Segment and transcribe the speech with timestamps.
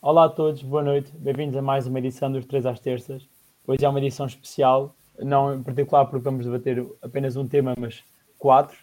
[0.00, 3.28] Olá a todos, boa noite, bem-vindos a mais uma edição dos Três às Terças.
[3.66, 8.04] Hoje é uma edição especial, não em particular porque vamos debater apenas um tema, mas
[8.38, 8.78] quatro,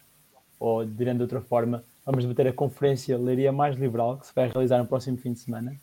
[0.60, 4.50] ou dirando de outra forma, vamos debater a Conferência Leiria Mais Liberal, que se vai
[4.50, 5.74] realizar no próximo fim de semana.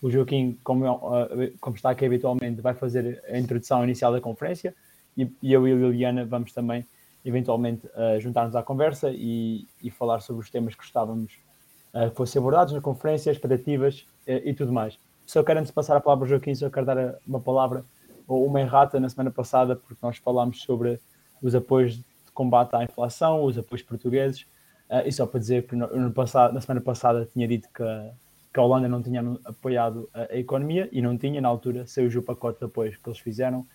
[0.00, 4.74] O Joaquim, como, eh, como está aqui habitualmente, vai fazer a introdução inicial da conferência
[5.14, 6.82] e, e eu e a Liliana vamos também,
[7.26, 11.38] eventualmente, uh, juntar-nos à conversa e, e, falar sobre os temas que gostávamos
[11.92, 14.98] que fossem abordados na conferência, expectativas uh, e tudo mais.
[15.26, 17.84] Só quero, antes de passar a palavra ao Joaquim, só quero dar uma palavra
[18.26, 21.00] ou uma errata na semana passada, porque nós falámos sobre
[21.42, 24.46] os apoios de combate à inflação, os apoios portugueses,
[25.04, 27.82] e só para dizer que no, no passado, na semana passada tinha dito que
[28.52, 32.08] que a Holanda não tinha apoiado a, a, economia e não tinha, na altura, saiu
[32.18, 33.66] o pacote de apoios que eles fizeram,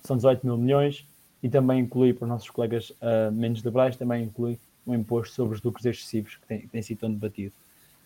[0.00, 1.06] são 18 mil milhões,
[1.42, 5.56] e também inclui para os nossos colegas uh, menos liberais, também inclui um imposto sobre
[5.56, 7.52] os lucros excessivos que tem, que tem sido tão debatido.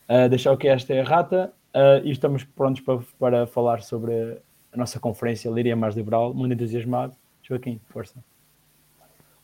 [0.09, 3.83] Uh, deixar o que esta é a rata uh, e estamos prontos para, para falar
[3.83, 4.39] sobre
[4.73, 7.15] a nossa conferência Líria Mais Liberal, muito entusiasmado.
[7.43, 8.15] Joaquim, força.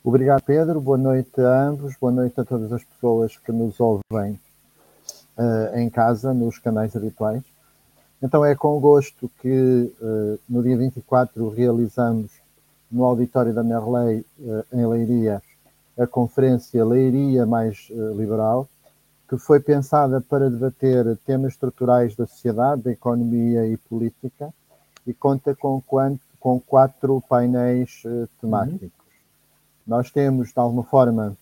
[0.03, 0.81] Obrigado, Pedro.
[0.81, 1.95] Boa noite a ambos.
[1.95, 4.37] Boa noite a todas as pessoas que nos ouvem
[5.37, 7.41] uh, em casa, nos canais habituais.
[8.21, 12.31] Então é com gosto que uh, no dia 24 realizamos
[12.91, 15.41] no auditório da Merlei, uh, em Leiria,
[15.97, 18.67] a conferência Leiria Mais Liberal,
[19.33, 24.53] que foi pensada para debater temas estruturais da sociedade, da economia e política,
[25.07, 25.81] e conta com,
[26.39, 28.03] com quatro painéis
[28.39, 28.83] temáticos.
[28.83, 29.87] Uhum.
[29.87, 31.35] Nós temos, de alguma forma,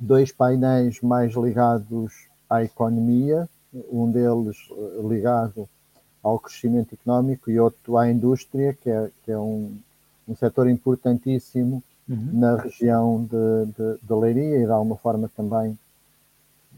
[0.00, 3.48] dois painéis mais ligados à economia,
[3.92, 5.68] um deles eh, ligado
[6.20, 9.78] ao crescimento económico e outro à indústria, que é, que é um,
[10.26, 12.30] um setor importantíssimo uhum.
[12.32, 15.78] na região de, de, de, Leiria e de alguma forma também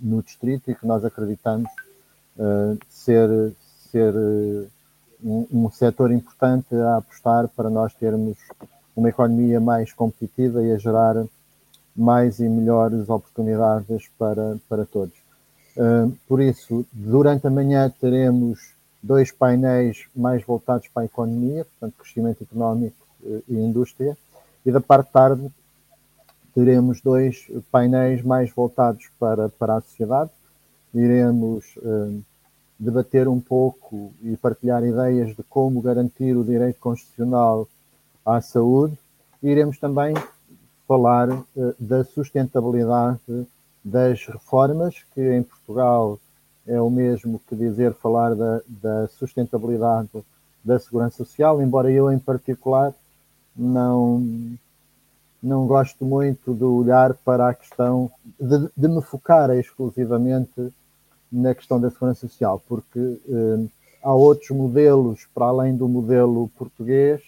[0.00, 1.70] no distrito e que nós acreditamos
[2.36, 3.28] uh, ser,
[3.90, 4.68] ser uh,
[5.22, 8.36] um, um setor importante a apostar para nós termos
[8.96, 11.24] uma economia mais competitiva e a gerar
[11.94, 15.14] mais e melhores oportunidades para, para todos.
[15.76, 21.98] Uh, por isso, durante a manhã teremos dois painéis mais voltados para a economia, portanto,
[21.98, 22.96] crescimento económico
[23.48, 24.16] e indústria,
[24.64, 25.52] e da parte de tarde
[26.54, 30.30] teremos dois painéis mais voltados para, para a sociedade.
[30.94, 32.22] Iremos uh,
[32.78, 37.68] debater um pouco e partilhar ideias de como garantir o direito constitucional
[38.24, 38.98] à saúde.
[39.42, 40.14] Iremos também
[40.86, 41.28] falar
[41.78, 43.20] da sustentabilidade
[43.84, 46.18] das reformas, que em Portugal
[46.66, 50.10] é o mesmo que dizer falar da, da sustentabilidade
[50.64, 52.94] da segurança social, embora eu em particular
[53.56, 54.20] não,
[55.42, 60.72] não gosto muito de olhar para a questão de, de me focar exclusivamente
[61.30, 63.66] na questão da segurança social, porque eh,
[64.02, 67.22] há outros modelos para além do modelo português,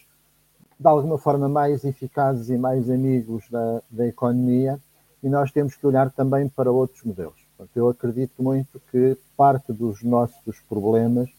[0.79, 4.79] de alguma forma mais eficazes e mais amigos da, da economia,
[5.23, 7.43] e nós temos que olhar também para outros modelos.
[7.57, 11.31] Portanto, eu acredito muito que parte dos nossos problemas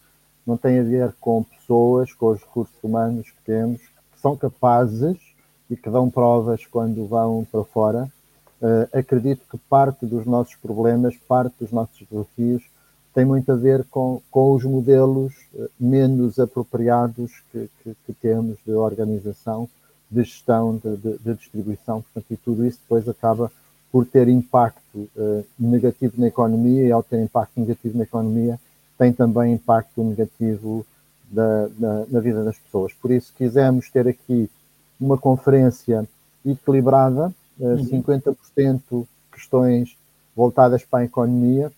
[0.45, 5.17] não tem a ver com pessoas, com os recursos humanos que temos, que são capazes
[5.69, 8.11] e que dão provas quando vão para fora.
[8.61, 12.63] Uh, acredito que parte dos nossos problemas, parte dos nossos desafios,
[13.13, 18.57] tem muito a ver com, com os modelos uh, menos apropriados que, que, que, temos
[18.65, 19.69] de organização,
[20.09, 22.01] de gestão, de, de, de distribuição.
[22.01, 23.51] Portanto, e tudo isso depois acaba
[23.91, 28.59] por ter impacto uh, negativo na economia e ao ter impacto negativo na economia
[28.97, 30.85] tem também impacto negativo
[31.29, 32.93] da, da, na vida das pessoas.
[32.93, 34.49] Por isso quisemos ter aqui
[34.99, 36.07] uma conferência
[36.45, 38.03] equilibrada, uh, uhum.
[38.03, 39.97] 50% questões
[40.35, 41.71] voltadas para a economia.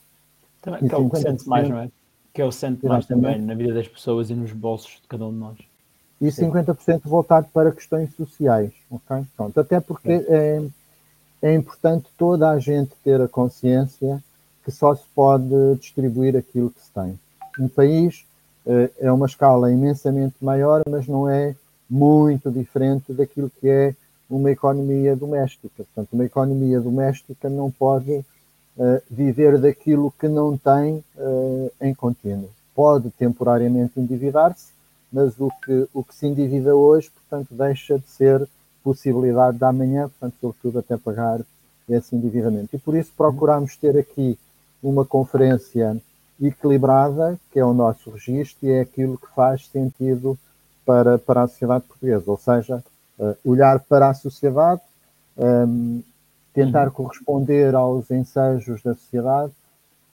[0.62, 1.90] Também, que é o que sente mais, não é?
[2.34, 5.26] Que é o sente mais também na vida das pessoas e nos bolsos de cada
[5.26, 5.58] um de nós.
[6.20, 9.24] E 50% voltado para questões sociais, ok?
[9.36, 10.64] Pronto, até porque é,
[11.42, 14.22] é importante toda a gente ter a consciência
[14.66, 17.20] que só se pode distribuir aquilo que se tem.
[17.60, 18.26] Um país
[18.66, 21.56] uh, é uma escala imensamente maior, mas não é
[21.90, 23.96] muito diferente daquilo que é
[24.30, 25.70] uma economia doméstica.
[25.76, 32.50] Portanto, uma economia doméstica não pode uh, viver daquilo que não tem uh, em contínuo.
[32.76, 34.68] Pode temporariamente endividar-se,
[35.12, 38.48] mas o que, o que se endivida hoje, portanto, deixa de ser
[38.84, 41.42] possibilidade de amanhã, portanto, sobretudo até pagar
[41.90, 42.76] esse endividamento.
[42.76, 44.38] E por isso procuramos ter aqui
[44.84, 45.98] uma conferência
[46.42, 50.38] equilibrada, que é o nosso registro e é aquilo que faz sentido
[50.88, 52.82] para, para a sociedade portuguesa, ou seja,
[53.20, 54.80] uh, olhar para a sociedade,
[55.38, 56.00] ehm,
[56.54, 56.94] tentar uhum.
[56.94, 59.52] corresponder aos ensejos da sociedade,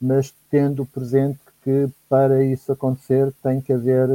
[0.00, 4.08] mas tendo presente que para isso acontecer tem que haver,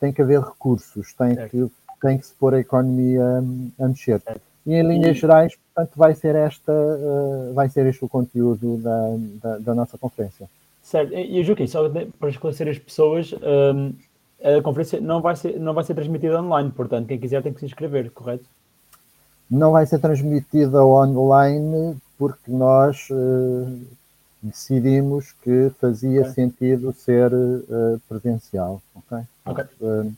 [0.00, 1.70] tem que haver recursos, tem que,
[2.02, 3.22] tem que se pôr a economia
[3.78, 4.20] a mexer.
[4.66, 9.16] E em linhas gerais, portanto, vai ser, esta, uh, vai ser este o conteúdo da,
[9.42, 10.50] da, da nossa conferência.
[10.82, 11.88] Certo, e Joaquim, só
[12.18, 13.92] para esclarecer as pessoas, um,
[14.44, 17.60] a conferência não vai, ser, não vai ser transmitida online, portanto, quem quiser tem que
[17.60, 18.44] se inscrever, correto?
[19.50, 23.80] Não vai ser transmitida online porque nós uh,
[24.42, 26.32] decidimos que fazia okay.
[26.32, 28.82] sentido ser uh, presencial.
[29.46, 29.64] Okay.
[29.80, 30.12] Uh,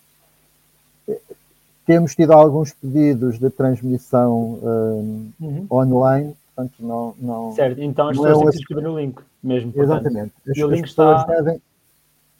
[1.87, 4.59] temos tido alguns pedidos de transmissão
[5.41, 5.67] uhum.
[5.71, 7.53] online, portanto não, não.
[7.55, 9.73] Certo, então as pessoas é têm que se inscrever no link mesmo.
[9.73, 10.07] Portanto.
[10.07, 10.33] Exatamente.
[10.49, 11.25] As, e o link está...
[11.25, 11.63] devem,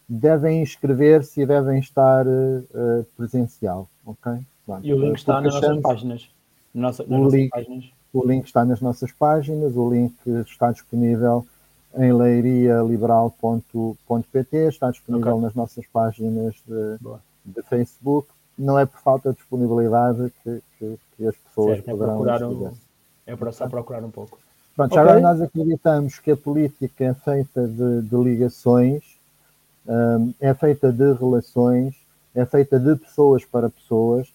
[0.09, 3.89] devem inscrever-se e devem estar uh, presencial.
[4.05, 4.33] Ok?
[4.83, 6.29] e o link está nas nossas páginas.
[6.75, 7.85] Nossa, nas o, link, páginas.
[8.13, 10.17] o link está nas nossas páginas, o link
[10.47, 11.47] está disponível
[11.97, 15.43] em leirialiberal.pt, está disponível okay.
[15.43, 16.99] nas nossas páginas de,
[17.45, 18.29] de, Facebook.
[18.59, 22.17] Não é por falta de disponibilidade que, que, que as pessoas certo, é poderão.
[22.17, 22.73] Procurar um,
[23.27, 24.39] é para só procurar um pouco.
[24.75, 25.03] Pronto, okay.
[25.03, 29.16] agora nós acreditamos que a política é feita de, de ligações,
[30.41, 31.95] é feita de relações,
[32.35, 34.29] é feita de pessoas para pessoas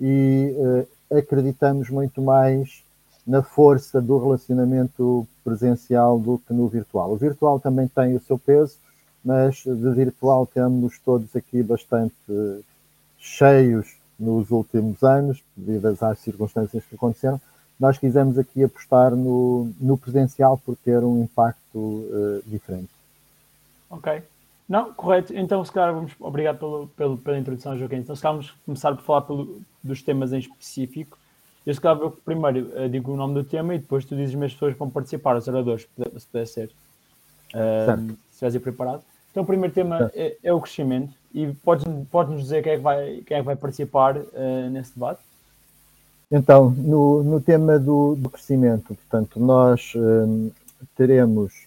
[0.00, 2.82] e uh, acreditamos muito mais
[3.26, 7.12] na força do relacionamento presencial do que no virtual.
[7.12, 8.76] O virtual também tem o seu peso,
[9.24, 12.14] mas de virtual temos todos aqui bastante
[13.18, 17.40] cheios nos últimos anos, devido às circunstâncias que aconteceram.
[17.78, 22.90] Nós quisemos aqui apostar no, no presencial por ter um impacto uh, diferente.
[23.90, 24.22] Ok.
[24.68, 25.32] Não, correto.
[25.36, 26.12] Então, se calhar, vamos.
[26.18, 27.96] Obrigado pelo, pelo, pela introdução, Joaquim.
[27.96, 31.16] Então, se calhar, vamos começar por falar pelo, dos temas em específico.
[31.64, 34.52] Eu, se calhar, primeiro uh, digo o nome do tema e depois tu dizes as
[34.52, 35.82] pessoas que vão participar, os oradores,
[36.18, 36.70] se puder ser.
[37.54, 39.02] Uh, se estiveres preparado.
[39.30, 41.12] Então, o primeiro tema é, é, o crescimento.
[41.32, 44.94] E podes-nos podes dizer quem é que vai, quem é que vai participar uh, nesse
[44.94, 45.20] debate?
[46.30, 49.92] Então, no, no tema do, do, crescimento, portanto, nós
[50.96, 51.65] teremos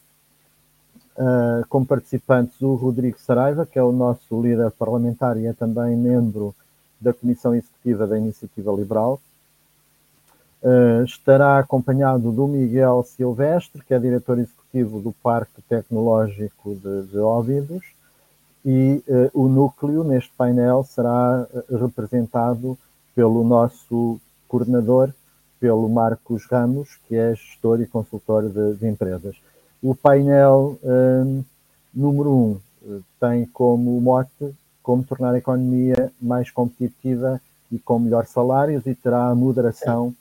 [1.20, 5.96] uh, como participantes o Rodrigo Saraiva, que é o nosso líder parlamentar e é também
[5.96, 6.56] membro
[7.00, 9.20] da Comissão Executiva da Iniciativa Liberal.
[10.64, 17.18] Uh, estará acompanhado do Miguel Silvestre, que é diretor executivo do Parque Tecnológico de, de
[17.18, 17.84] Óbidos,
[18.66, 22.78] e uh, o núcleo neste painel será representado
[23.16, 25.12] pelo nosso coordenador,
[25.60, 29.36] pelo Marcos Ramos, que é gestor e consultor de, de empresas.
[29.82, 31.44] O painel um,
[31.94, 37.40] número um eh, tem como mote como tornar a economia mais competitiva
[37.72, 40.14] e com melhores salários e terá a moderação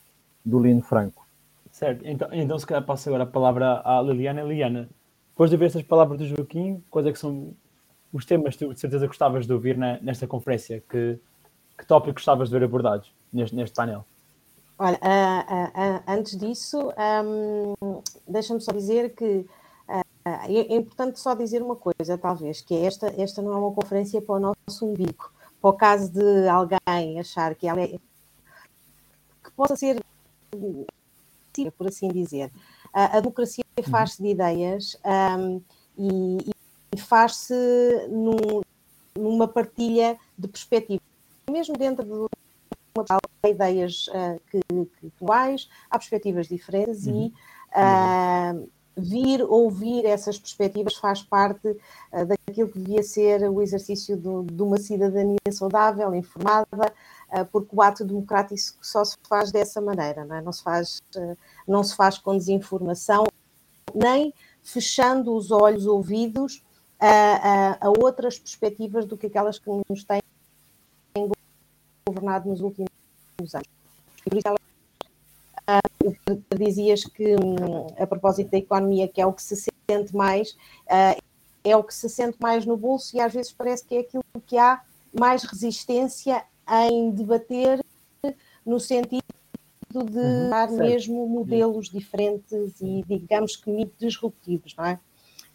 [0.44, 1.26] do Lino Franco.
[1.72, 4.43] Certo, então, então se calhar passo agora a palavra à Liliana.
[4.43, 4.88] Liliana,
[5.31, 7.54] depois de ver estas palavras do Joaquim, quais é que são
[8.12, 10.82] os temas que de certeza gostavas de ouvir na, nesta conferência?
[10.88, 11.19] Que,
[11.76, 14.04] que tópicos gostavas de ver abordados neste, neste painel?
[14.78, 16.92] Olha, uh, uh, antes disso,
[17.25, 19.44] um, deixa-me só dizer que
[20.25, 23.72] é, é importante só dizer uma coisa, talvez, que é esta, esta não é uma
[23.72, 25.32] conferência para o nosso umbigo.
[25.60, 30.02] Para o caso de alguém achar que ela é, que possa ser,
[31.76, 32.52] por assim dizer,
[32.92, 33.84] a, democracia uhum.
[33.90, 34.96] faz-se de ideias
[35.38, 35.60] um,
[35.98, 36.50] e,
[36.94, 37.54] e faz-se
[38.08, 38.60] num,
[39.16, 41.02] numa partilha de perspectivas,
[41.50, 42.38] mesmo dentro de
[43.09, 47.26] há ideias uh, que, que, iguais, há perspectivas diferentes uhum.
[47.26, 47.35] e
[47.78, 54.45] uh, vir ouvir essas perspectivas faz parte uh, daquilo que devia ser o exercício do,
[54.45, 56.93] de uma cidadania saudável, informada,
[57.52, 60.40] porque o ato democrático só se faz dessa maneira, não, é?
[60.40, 61.02] não, se, faz,
[61.67, 63.26] não se faz com desinformação,
[63.95, 66.64] nem fechando os olhos, ouvidos
[66.99, 70.23] a, a, a outras perspectivas do que aquelas que nos têm
[72.08, 72.88] governado nos últimos
[73.54, 73.68] anos.
[74.24, 74.48] Por isso,
[75.68, 80.52] uh, dizias que, um, a propósito da economia, que é o que se sente mais,
[80.86, 81.20] uh,
[81.64, 84.24] é o que se sente mais no bolso e às vezes parece que é aquilo
[84.46, 84.80] que há
[85.12, 86.44] mais resistência
[86.90, 87.84] em debater
[88.64, 89.24] no sentido
[89.90, 95.00] de uhum, dar mesmo modelos diferentes e, digamos que, disruptivos, não é?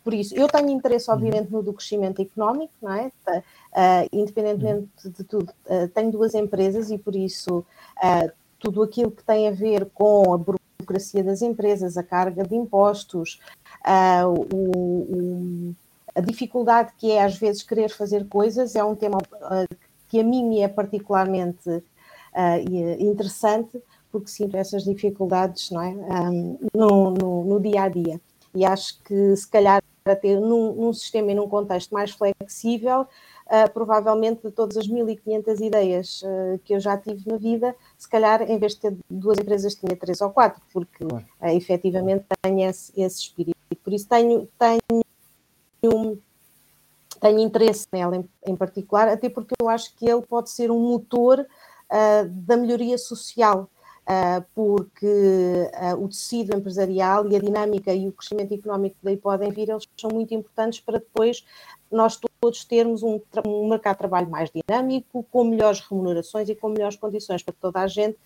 [0.03, 1.15] Por isso, eu tenho interesse, uhum.
[1.15, 3.11] obviamente, no do crescimento económico, não é?
[3.27, 9.23] Uh, independentemente de tudo, uh, tenho duas empresas e, por isso, uh, tudo aquilo que
[9.23, 13.39] tem a ver com a burocracia das empresas, a carga de impostos,
[14.25, 15.75] o, o,
[16.13, 19.17] a dificuldade que é, às vezes, querer fazer coisas, é um tema
[20.09, 21.83] que a mim me é particularmente
[22.99, 23.81] interessante,
[24.11, 25.89] porque sinto essas dificuldades não é?
[25.89, 28.21] Um, no, no, no dia a dia.
[28.55, 33.01] E acho que, se calhar, a ter num, num sistema e num contexto mais flexível,
[33.01, 38.07] uh, provavelmente de todas as 1500 ideias uh, que eu já tive na vida, se
[38.09, 41.23] calhar em vez de ter duas empresas tinha três ou quatro, porque uh,
[41.55, 43.57] efetivamente tenho esse, esse espírito.
[43.83, 46.21] Por isso tenho, tenho,
[47.19, 50.79] tenho interesse nela em, em, particular, até porque eu acho que ele pode ser um
[50.79, 51.45] motor
[52.47, 53.69] da melhoria social.
[54.03, 59.15] Uh, porque uh, o tecido empresarial e a dinâmica e o crescimento económico que daí
[59.15, 61.45] podem vir, eles são muito importantes para depois
[61.89, 66.67] nós todos termos um, um mercado de trabalho mais dinâmico, com melhores remunerações e com
[66.67, 68.17] melhores condições para toda a gente,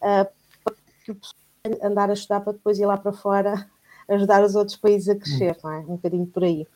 [0.00, 0.26] uh,
[0.64, 1.40] para que o pessoal
[1.82, 3.68] andar a estudar para depois ir lá para fora
[4.08, 5.78] ajudar os outros países a crescer, não é?
[5.80, 6.66] Um bocadinho por aí.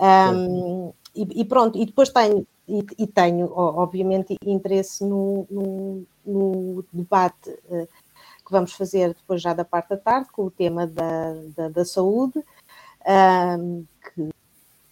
[0.00, 6.84] Um, e, e, pronto, e depois tenho, e, e tenho, obviamente, interesse no, no, no
[6.92, 7.88] debate uh,
[8.44, 11.84] que vamos fazer depois já da parte da tarde, com o tema da, da, da
[11.84, 12.42] saúde,
[13.58, 13.84] um,
[14.14, 14.28] que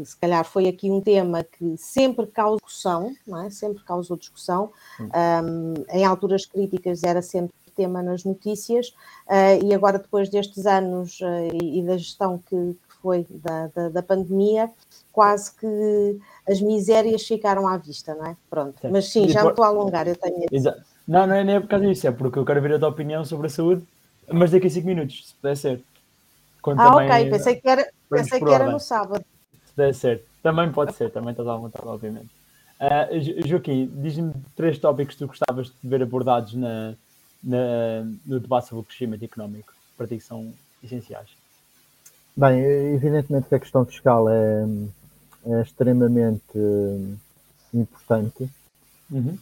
[0.05, 3.51] se calhar foi aqui um tema que sempre causou discussão, é?
[3.51, 8.89] sempre causou discussão, um, em alturas críticas era sempre tema nas notícias,
[9.27, 13.67] uh, e agora depois destes anos uh, e, e, da gestão que, que foi da,
[13.69, 14.71] da, da, pandemia,
[15.13, 18.37] quase que as misérias ficaram à vista, não é?
[18.49, 18.89] Pronto, sim.
[18.91, 20.47] mas sim, já me estou a alongar, eu tenho...
[20.51, 20.83] Exato.
[21.07, 23.25] Não, não é nem por causa disso, é porque eu quero ver a tua opinião
[23.25, 23.85] sobre a saúde,
[24.31, 25.85] mas daqui a 5 minutos, se puder ser.
[26.63, 29.25] Quando ah, ok, pensei que era, pensei que era no sábado
[29.77, 30.25] deve ser.
[30.43, 32.31] Também pode ser, também estás à vontade, obviamente.
[32.81, 36.95] Uh, Joaquim, diz-me três tópicos que tu gostavas de ver abordados na,
[37.43, 40.53] na, no debate sobre o crescimento económico, para ti que são
[40.83, 41.31] essenciais.
[42.37, 44.65] Bem, evidentemente que a questão fiscal é,
[45.45, 46.59] é extremamente
[47.73, 48.49] importante,
[49.11, 49.37] uhum.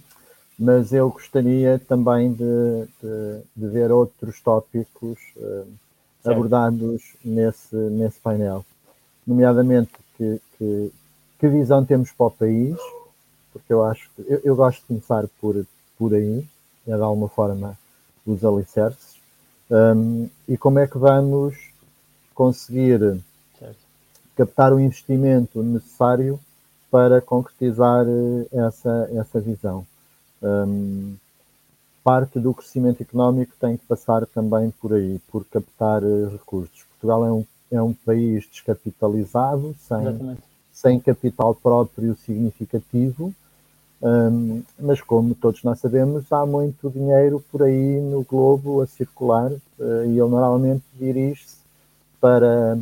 [0.59, 5.67] mas eu gostaria também de, de, de ver outros tópicos uh,
[6.25, 8.65] abordados nesse, nesse painel,
[9.27, 10.93] nomeadamente que, que,
[11.39, 12.77] que, visão temos para o país,
[13.53, 15.67] porque eu acho que eu, eu, gosto de começar por,
[15.99, 16.47] por aí,
[16.87, 17.77] é de alguma forma
[18.25, 19.17] os alicerces,
[19.71, 21.57] um, e como é que vamos
[22.35, 23.21] conseguir.
[24.41, 26.41] Captar o investimento necessário
[26.91, 29.87] para concretizar eh, essa, essa visão.
[30.43, 31.15] Um,
[32.03, 36.85] parte do crescimento económico tem que passar também por aí, por captar eh, recursos.
[36.93, 40.37] Portugal é um é um país descapitalizado, sem,
[40.73, 43.33] sem capital próprio significativo,
[44.03, 49.53] um, mas como todos nós sabemos, há muito dinheiro por aí no globo a circular
[49.53, 51.59] uh, e ele normalmente dirige-se
[52.21, 52.77] para,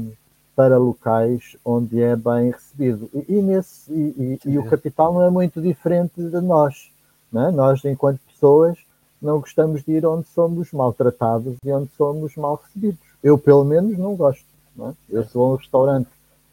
[0.59, 3.09] para locais onde é bem recebido.
[3.15, 6.91] E, e nesse, e, e, e, o capital não é muito diferente de nós.
[7.33, 7.53] É?
[7.53, 8.77] Nós, enquanto pessoas,
[9.23, 12.99] não gostamos de ir onde somos maltratados e onde somos mal recebidos.
[13.23, 14.45] Eu, pelo menos, não gosto.
[14.81, 14.91] É?
[15.09, 16.09] Eu sou um restaurante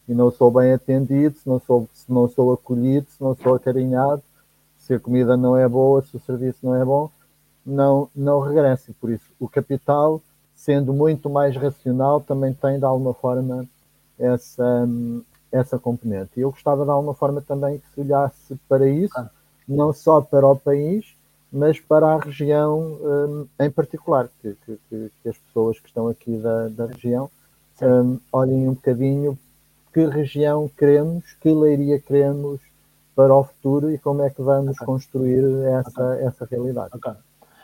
[0.08, 3.56] e não sou bem atendido, se não sou, se não sou acolhido, se não sou
[3.56, 4.22] acarinhado,
[4.78, 7.10] se a comida não é boa, se o serviço não é bom,
[7.66, 8.94] não, não regresse.
[9.02, 10.22] Por isso, o capital,
[10.56, 13.68] sendo muito mais racional, também tem de alguma forma
[14.20, 14.88] essa,
[15.52, 16.32] essa componente.
[16.38, 19.30] E eu gostava de alguma forma também que se olhasse para isso, ah.
[19.68, 21.16] não só para o país,
[21.52, 26.38] mas para a região um, em particular, que, que, que, as pessoas que estão aqui
[26.38, 27.30] da, da região
[27.82, 29.38] um, olhem um bocadinho
[29.94, 32.60] que região queremos, que leiria queremos
[33.16, 34.86] para o futuro e como é que vamos okay.
[34.86, 36.28] construir essa, okay.
[36.28, 36.90] essa realidade.
[36.96, 37.14] Okay.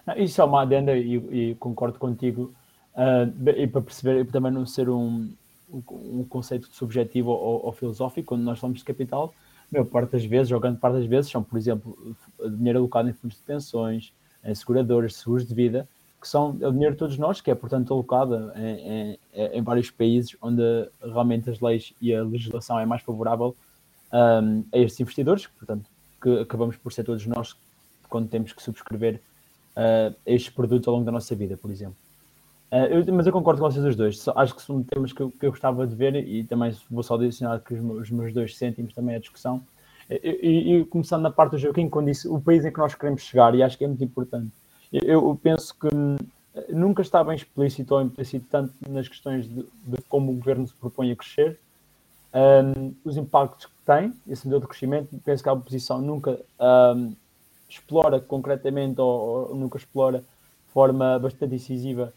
[0.08, 1.16] Não, isso é uma adenda e,
[1.52, 2.54] e concordo contigo.
[2.96, 5.30] Uh, e para perceber, também não ser um,
[5.72, 9.34] um conceito subjetivo ou, ou, filosófico, quando nós falamos de capital,
[9.72, 12.16] meu, parte das vezes, jogando parte das vezes, são, por exemplo,
[12.58, 14.14] dinheiro alocado em fundos de pensões,
[14.44, 15.88] em seguradoras, seguros de vida,
[16.20, 19.62] que são é o dinheiro de todos nós, que é, portanto, alocado em, em, em
[19.62, 20.62] vários países onde
[21.02, 23.56] realmente as leis e a legislação é mais favorável
[24.14, 25.90] um, a estes investidores, portanto,
[26.22, 27.56] que acabamos por ser todos nós
[28.10, 29.22] quando temos que subscrever
[29.76, 31.96] uh, estes produtos ao longo da nossa vida, por exemplo.
[32.72, 34.26] Uh, eu, mas eu concordo com vocês os dois.
[34.36, 37.16] Acho que são temas que eu, que eu gostava de ver e também vou só
[37.16, 39.62] adicionar que os, os meus dois cêntimos também à discussão.
[40.10, 43.22] E, e, começando na parte do Joaquim, quando disse o país em que nós queremos
[43.22, 44.52] chegar, e acho que é muito importante
[44.92, 46.18] eu penso que hum,
[46.70, 50.74] nunca está bem explícito ou implícito tanto nas questões de, de como o governo se
[50.74, 51.60] propõe a crescer,
[52.34, 56.40] um, os impactos que tem, esse modelo de crescimento, penso que a oposição nunca
[56.96, 57.14] um,
[57.70, 62.14] explora concretamente ou, ou, nunca explora de forma bastante incisiva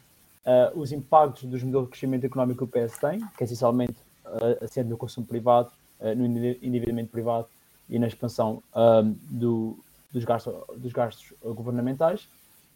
[0.46, 3.96] uh, os impactos dos modelos de crescimento económico que o PS tem, que é essencialmente
[4.26, 5.70] uh, assente no consumo privado,
[6.00, 7.46] uh, no endividamento privado
[7.88, 9.78] e na expansão um, do,
[10.10, 12.26] dos, gastos, dos gastos governamentais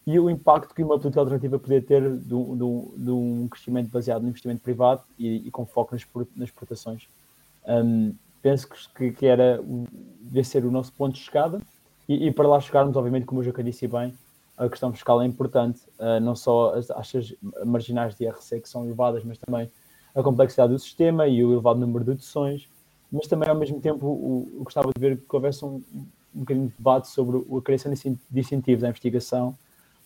[0.05, 4.61] e o impacto que uma política alternativa poderia ter de, um crescimento baseado no investimento
[4.61, 7.07] privado e, e com foco nas, nas exportações.
[7.67, 9.61] Um, penso que, que era
[10.21, 11.61] deve ser o nosso ponto de chegada
[12.07, 14.13] e, e, para lá chegarmos, obviamente, como eu já disse bem,
[14.59, 17.33] a questão fiscal é importante, uh, não só as taxas
[17.65, 19.71] marginais de IRC que são elevadas, mas também
[20.13, 22.67] a complexidade do sistema e o elevado número de deduções,
[23.09, 25.81] mas também ao mesmo tempo o, gostava de ver que houvesse um,
[26.35, 29.57] um bocadinho de debate sobre a criação de incentivos à investigação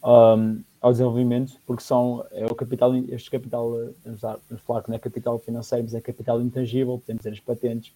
[0.04, 3.72] um, ao desenvolvimento, porque são é o capital, este capital,
[4.06, 7.40] vamos, vamos falar que não é capital financeiro, mas é capital intangível, podemos dizer as
[7.40, 7.94] patentes,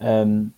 [0.00, 0.50] um,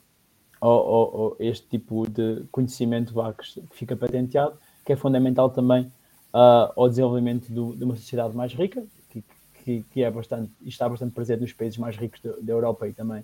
[0.60, 5.92] ou, ou, ou, este tipo de conhecimento que fica patenteado, que é fundamental também
[6.32, 9.24] uh, ao desenvolvimento do, de uma sociedade mais rica, que,
[9.64, 13.22] que, que, é bastante, está bastante presente nos países mais ricos da Europa e também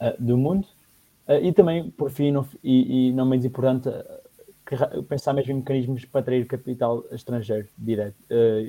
[0.00, 0.66] uh, do mundo.
[1.28, 3.90] Uh, e também, por fim, no, e, e não menos importante,
[5.08, 8.16] pensar mesmo em mecanismos para atrair capital estrangeiro direto,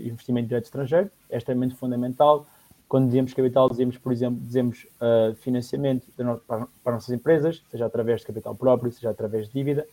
[0.06, 2.48] investimento direto estrangeiro, é extremamente fundamental.
[2.88, 4.88] Quando dizemos capital, dizemos, por exemplo, dizemos
[5.42, 6.08] financiamento
[6.48, 9.86] para, para, as nossas empresas, seja através de capital próprio, seja através de dívida,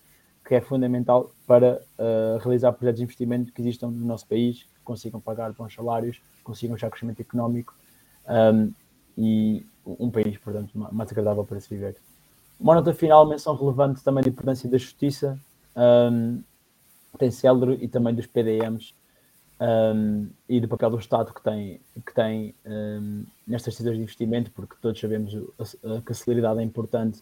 [0.46, 4.80] que é fundamental para uh, realizar projetos de investimento que existam no nosso país, que
[4.84, 7.74] consigam pagar bons salários, consigam achar crescimento económico
[8.54, 8.72] um,
[9.18, 11.96] e um país, portanto, mais agradável para se viver.
[12.60, 15.36] Uma nota final, menção relevante também da importância da justiça,
[15.76, 16.40] um,
[17.18, 18.94] tem Célebre e também dos PDMs
[19.60, 24.52] um, e do papel do Estado que tem, que tem um, nestas decisões de investimento,
[24.52, 25.32] porque todos sabemos
[26.04, 27.20] que a celeridade é importante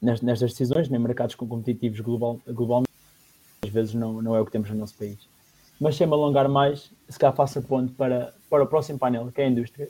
[0.00, 2.90] nestas decisões, nem mercados competitivos global, globalmente,
[3.62, 5.18] às vezes não, não é o que temos no nosso país.
[5.80, 9.40] Mas sem me alongar mais, se calhar faça ponto para, para o próximo painel, que
[9.40, 9.88] é a indústria.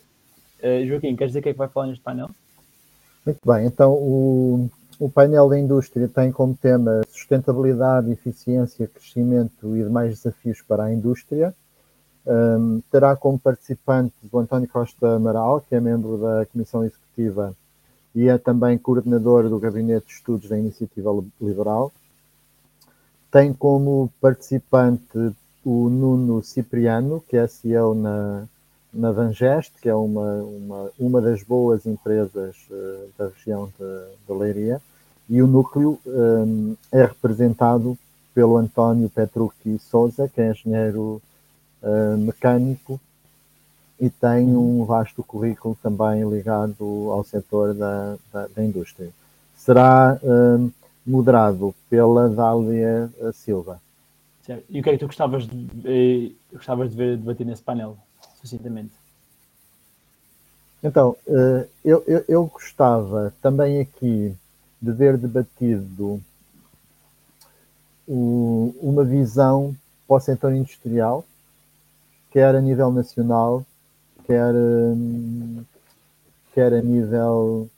[0.62, 2.30] Uh, Joaquim, queres dizer o que é que vai falar neste painel?
[3.26, 9.82] Muito bem, então o, o painel da indústria tem como tema sustentabilidade, eficiência, crescimento e
[9.82, 11.54] demais desafios para a indústria.
[12.26, 17.56] Um, terá como participantes o António Costa Amaral, que é membro da Comissão Executiva
[18.14, 21.92] e é também coordenador do Gabinete de Estudos da Iniciativa Liberal.
[23.30, 25.32] Tem como participante
[25.64, 28.44] o Nuno Cipriano, que é CEO na,
[28.92, 34.80] na Vangest, que é uma, uma, uma das boas empresas uh, da região de Leiria
[35.30, 37.96] e o núcleo um, é representado
[38.34, 41.22] pelo António Petrucci Souza, que é engenheiro
[41.82, 43.00] uh, mecânico
[44.00, 49.10] e tem um vasto currículo também ligado ao setor da, da, da indústria.
[49.54, 50.70] Será um,
[51.06, 53.80] moderado pela Dália Silva.
[54.42, 54.64] Certo.
[54.70, 57.96] E o que é que tu gostavas de, eh, gostavas de ver debater nesse painel,
[58.40, 58.92] sucintamente?
[60.82, 64.34] Então, uh, eu, eu, eu gostava também aqui
[64.80, 66.22] de ver debatido
[68.08, 69.76] o, uma visão
[70.08, 71.24] para o setor industrial,
[72.30, 73.64] quer a nível nacional,
[74.26, 75.62] quer, hum,
[76.54, 77.68] quer a nível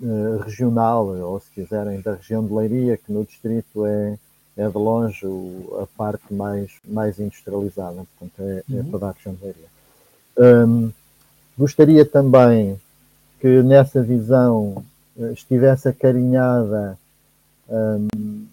[0.00, 4.18] uh, regional, ou se quiserem, da região de Leiria, que no distrito é,
[4.56, 8.90] é de longe o, a parte mais, mais industrializada, portanto é, é uhum.
[8.90, 10.66] toda a região de Leiria.
[10.66, 10.92] Um,
[11.56, 12.78] gostaria também
[13.40, 14.84] que nessa visão
[15.18, 16.98] eh, estivesse acarinhada
[17.68, 18.46] um,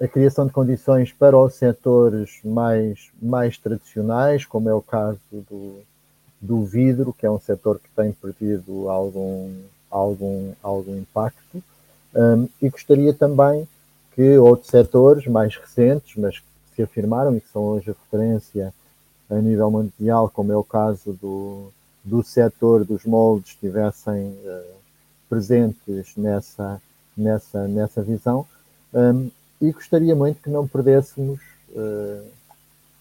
[0.00, 5.80] a criação de condições para os setores mais, mais tradicionais, como é o caso do,
[6.40, 9.50] do vidro, que é um setor que tem perdido algum,
[9.90, 11.62] algum, algum impacto,
[12.14, 13.66] um, e gostaria também
[14.14, 18.72] que outros setores mais recentes, mas que se afirmaram e que são hoje a referência
[19.28, 21.72] a nível mundial, como é o caso do,
[22.04, 24.76] do setor dos moldes, tivessem uh,
[25.28, 26.80] presentes nessa,
[27.16, 28.46] nessa, nessa visão.
[28.94, 31.40] Um, e gostaria muito que não perdêssemos
[31.70, 32.24] uh,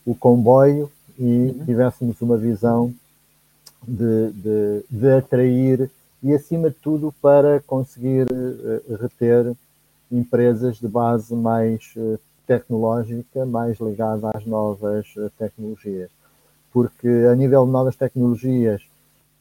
[0.06, 1.66] o comboio e uhum.
[1.66, 2.94] tivéssemos uma visão
[3.86, 5.90] de, de, de, atrair
[6.24, 9.56] e, acima de tudo, para conseguir uh, reter
[10.12, 16.10] empresas de base mais uh, tecnológica, mais ligada às novas tecnologias.
[16.72, 18.82] Porque, a nível de novas tecnologias,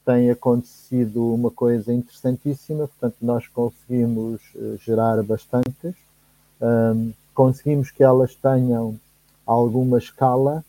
[0.04, 4.40] tem acontecido uma coisa interessantíssima, portanto, nós conseguimos
[4.78, 5.94] gerar bastantes,
[6.64, 8.98] um, conseguimos que elas tenham
[9.46, 10.64] alguma escala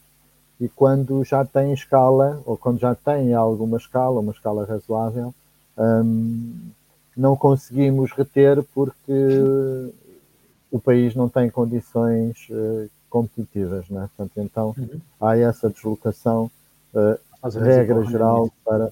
[0.59, 5.33] e quando já têm escala, ou quando já têm alguma escala, uma escala razoável,
[5.77, 6.69] um,
[7.15, 9.13] não conseguimos reter porque
[10.71, 14.09] o país não tem condições uh, competitivas, né?
[14.15, 14.99] Portanto, então uhum.
[15.21, 16.51] há essa deslocação,
[16.93, 17.19] uh,
[17.59, 18.91] regra geral, para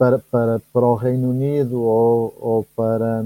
[0.00, 3.22] para, para, para o Reino Unido ou, ou, para,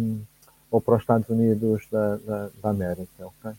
[0.75, 3.07] ou para os Estados Unidos da, da, da América.
[3.21, 3.53] Okay?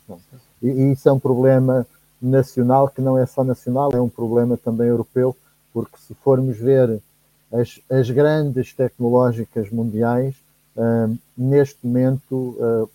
[0.62, 1.88] e, e isso é um problema
[2.22, 5.34] nacional que não é só nacional, é um problema também europeu,
[5.74, 7.00] porque se formos ver
[7.54, 10.36] as, as grandes tecnológicas mundiais,
[10.76, 12.90] uh, neste momento uh,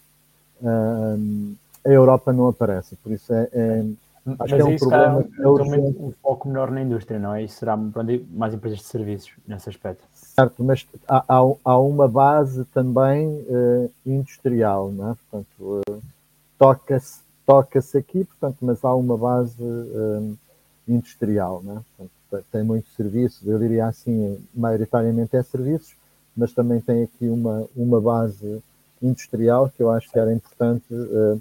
[0.61, 2.97] uh, a Europa não aparece.
[2.97, 3.85] Por isso é, é
[4.27, 5.25] acho Mas que é um problema.
[5.39, 7.43] É um foco menor na indústria, não é?
[7.43, 10.05] Isso será mais empresas de serviços nesse aspecto.
[10.41, 13.45] Certo, mas há, há, há uma base também
[14.07, 15.15] industrial, não é?
[15.15, 16.03] Portanto,
[16.59, 19.57] toca-se toca-se aqui, portanto, mas há uma base
[20.87, 21.81] industrial, não é?
[21.97, 25.97] Portanto, tem muitos serviços, eu diria assim, maioritariamente é serviços,
[26.37, 28.63] mas também tem aqui uma, uma base
[29.03, 31.41] industrial que eu acho que era importante uh,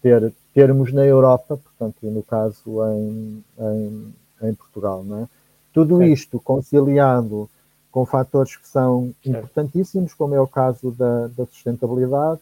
[0.00, 5.02] ter, termos na Europa, portanto, no caso em, em, em Portugal.
[5.02, 5.28] Não é?
[5.72, 7.50] Tudo isto conciliado
[7.98, 12.40] com fatores que são importantíssimos, como é o caso da, da sustentabilidade.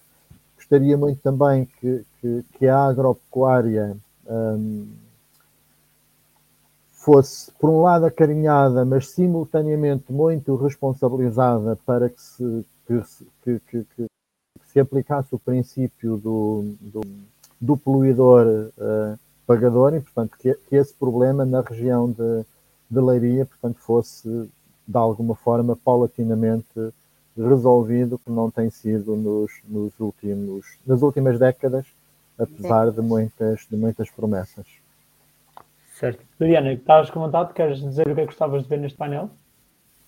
[0.54, 3.96] Gostaria muito também que, que, que a agropecuária
[4.28, 4.86] um,
[6.92, 13.00] fosse, por um lado, acarinhada, mas simultaneamente muito responsabilizada para que se, que,
[13.42, 14.06] que, que,
[14.66, 17.00] se aplicasse o princípio do, do,
[17.58, 22.44] do poluidor uh, pagador e, portanto, que, que, esse problema na região de,
[22.90, 24.50] de Leiria, portanto, fosse,
[24.86, 26.92] de alguma forma, paulatinamente
[27.36, 31.86] resolvido, que não tem sido nos, nos últimos, nas últimas décadas,
[32.38, 34.66] apesar de muitas, de muitas promessas.
[35.98, 36.22] Certo.
[36.38, 37.54] Liliana, estavas com vontade?
[37.54, 39.30] Queres dizer o que é que gostavas de ver neste painel?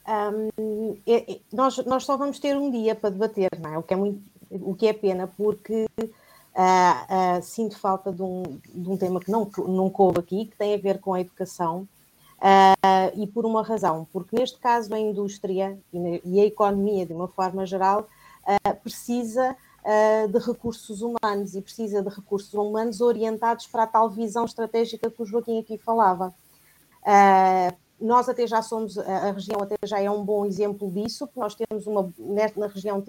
[0.06, 3.78] Um, é, é, nós, nós só vamos ter um dia para debater, não é?
[3.78, 8.42] O que é, muito, o que é pena, porque uh, uh, sinto falta de um,
[8.74, 11.86] de um tema que não, não coube aqui, que tem a ver com a educação,
[12.38, 15.78] uh, e por uma razão, porque neste caso a indústria
[16.24, 18.08] e, a economia, de uma forma geral,
[18.82, 24.44] precisa uh, de recursos humanos e precisa de recursos humanos orientados para a tal visão
[24.44, 26.34] estratégica que o Joaquim aqui falava.
[27.02, 31.40] Uh, nós até já somos, a região até já é um bom exemplo disso, porque
[31.40, 32.12] nós temos uma,
[32.56, 33.02] na região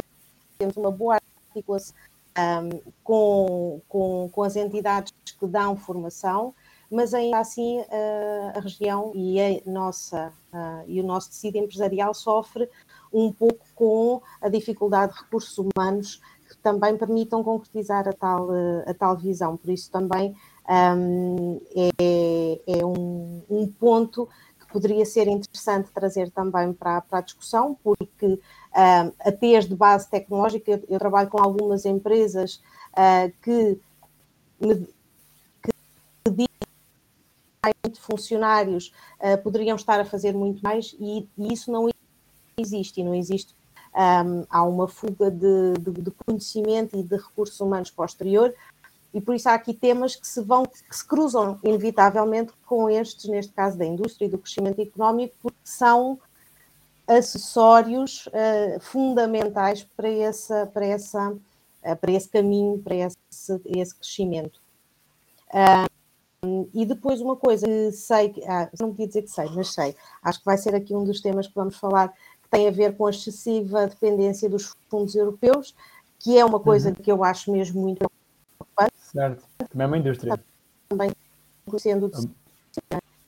[0.58, 1.94] temos uma boa articulação
[2.38, 6.54] um, com, com, com as entidades que dão formação,
[6.92, 7.80] mas ainda assim
[8.54, 10.34] a região e a nossa
[10.88, 12.70] e o nosso tecido empresarial sofre
[13.14, 16.20] um pouco com a dificuldade de recursos humanos
[16.62, 18.50] também permitam concretizar a tal,
[18.86, 19.56] a tal visão.
[19.56, 20.36] Por isso também
[20.70, 24.28] um, é, é um, um, ponto
[24.60, 30.10] que poderia ser interessante trazer também para, para a discussão, porque um, até de base
[30.10, 32.62] tecnológica, eu, eu, trabalho com algumas empresas
[32.94, 33.80] uh, que
[34.60, 34.88] me,
[35.64, 36.32] que
[38.00, 41.90] funcionários uh, poderiam estar a fazer muito mais e, e, isso não
[42.58, 43.56] existe, e não existe
[43.96, 48.54] um, há uma fuga de, de, de, conhecimento e de recursos humanos posterior,
[49.14, 53.26] e por isso há aqui temas que se vão, que se cruzam inevitavelmente com estes,
[53.26, 56.20] neste caso da indústria e do crescimento económico, porque são
[57.08, 64.62] acessórios uh, fundamentais para, essa, para, essa, uh, para esse caminho, para esse, esse crescimento.
[65.52, 65.99] Um,
[66.74, 70.40] e depois uma coisa que sei, ah, não podia dizer que sei, mas sei, acho
[70.40, 72.14] que vai ser aqui um dos temas que vamos falar
[72.50, 75.76] tem a ver com a excessiva dependência dos fundos europeus,
[76.18, 76.96] que é uma coisa uhum.
[76.96, 78.10] que eu acho mesmo muito
[78.58, 78.94] preocupante.
[78.98, 80.40] Certo, também é uma indústria.
[80.90, 81.12] Também
[81.66, 82.12] conhecendo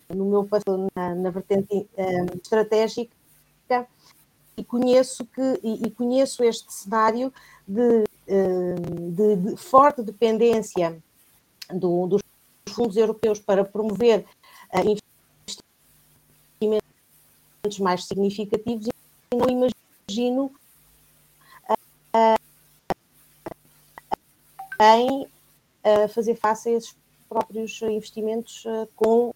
[0.09, 3.11] no meu passado na, na vertente um, estratégica
[4.57, 7.31] e conheço que e, e conheço este cenário
[7.67, 10.97] de, hum, de, de forte dependência
[11.71, 12.20] do, dos
[12.71, 14.25] fundos europeus para promover
[14.73, 14.97] uh,
[16.59, 18.89] investimentos mais significativos
[19.33, 20.51] não imagino
[21.69, 22.37] uh,
[24.79, 26.95] em uh, fazer face a esses
[27.29, 29.33] próprios investimentos com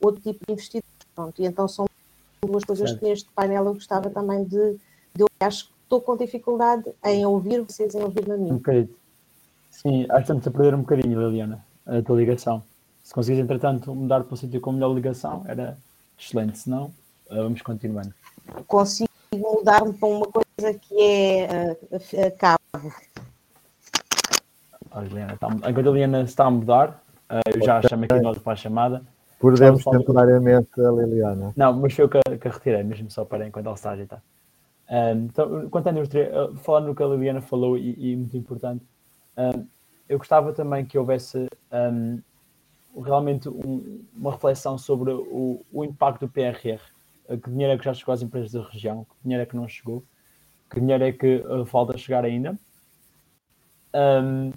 [0.00, 0.90] outro tipo de investidores.
[1.14, 1.86] Pronto, e então são
[2.42, 3.00] duas coisas certo.
[3.00, 4.72] que neste painel eu gostava também de,
[5.14, 8.52] de eu acho que estou com dificuldade em ouvir vocês, em ouvir-me a mim.
[8.52, 8.94] Um bocadinho.
[9.70, 12.62] Sim, acho que estamos a perder um bocadinho, Liliana, a tua ligação.
[13.02, 15.76] Se conseguires, entretanto, mudar para o sítio com melhor ligação, era
[16.18, 16.92] excelente, se não,
[17.30, 18.12] vamos continuando
[18.66, 22.92] consigo mudar-me para uma coisa que é uh, cabo.
[24.90, 28.52] A Liliana está, a Liliana está a mudar, uh, eu já chamei aqui nós para
[28.52, 29.02] a chamada.
[29.38, 31.52] Perdemos temporariamente a Liliana.
[31.54, 33.92] Não, mas foi eu que, que a retirei, mesmo só para enquanto ela está a
[33.92, 34.22] ajeitar.
[34.88, 36.30] Um, então, quanto à indústria,
[36.62, 38.84] falando no que a Liliana falou e, e muito importante,
[39.36, 39.66] um,
[40.08, 41.46] eu gostava também que houvesse
[41.92, 42.22] um,
[43.00, 46.80] realmente um, uma reflexão sobre o, o impacto do PRR
[47.42, 49.66] que dinheiro é que já chegou às empresas da região, que dinheiro é que não
[49.66, 50.04] chegou,
[50.70, 52.56] que dinheiro é que uh, falta chegar ainda.
[53.92, 54.52] Um,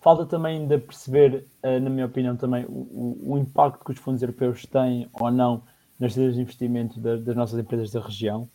[0.00, 4.64] Falta também de perceber, na minha opinião, também o, o, impacto que os fundos europeus
[4.64, 5.62] têm ou não
[5.98, 8.48] nas decisões de investimento das, das nossas empresas da região.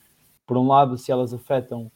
[0.48, 1.92] Por um lado, se elas afetam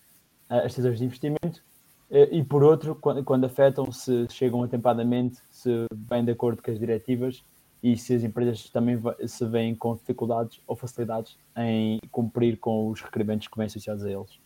[0.48, 1.63] as decisões de investimento,
[2.12, 6.80] e por outro, quando, quando afetam, se chegam atempadamente, se vêm de acordo com as
[6.80, 7.43] diretivas
[7.82, 13.02] e se as empresas também se veem com dificuldades ou facilidades em cumprir com os
[13.02, 14.39] requerimentos que vêm associados a eles.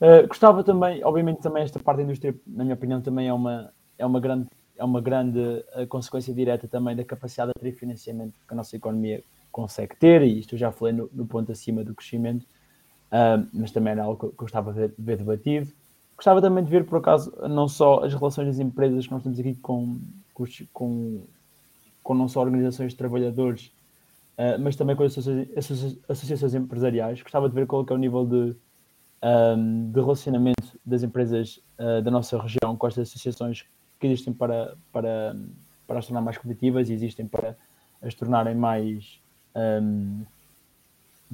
[0.00, 3.72] Uh, gostava também, obviamente, também esta parte da indústria, na minha opinião, também é uma,
[3.96, 8.52] é uma grande, é uma grande uh, consequência direta também da capacidade de financiamento que
[8.52, 9.22] a nossa economia
[9.52, 13.70] consegue ter, e isto eu já falei no, no ponto acima do crescimento, uh, mas
[13.70, 15.72] também era algo que eu gostava de de ver debatido.
[16.16, 19.38] Gostava também de ver, por acaso, não só as relações das empresas que nós temos
[19.38, 19.98] aqui com,
[20.72, 21.22] com,
[22.02, 23.72] com não só organizações de trabalhadores,
[24.38, 25.16] uh, mas também com as
[26.08, 27.20] associações, empresariais.
[27.20, 28.56] Gostava de ver qual é, é o nível de, um,
[29.22, 33.64] ehm, de relacionamento das empresas uh, da nossa região com estas associações
[33.98, 35.36] que existem para, para,
[35.86, 37.56] para as tornar mais competitivas e existem para
[38.00, 39.20] as tornarem mais.
[39.56, 40.34] Um, ehm,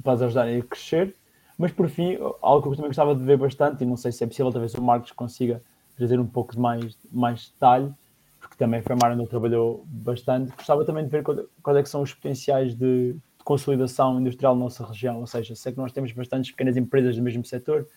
[0.01, 1.15] para as ajudarem a crescer.
[1.61, 4.23] Mas por fim, algo que eu também gostava de ver bastante, e não sei se
[4.23, 5.61] é possível, talvez o Marcos consiga
[5.95, 7.93] trazer um pouco de mais, mais detalhe,
[8.39, 10.51] porque também foi uma área onde ele trabalhou bastante.
[10.55, 14.83] Gostava também de ver quais é são os potenciais de, de, consolidação industrial na nossa
[14.83, 17.87] região, ou seja, sei que nós temos bastantes pequenas empresas do mesmo setor,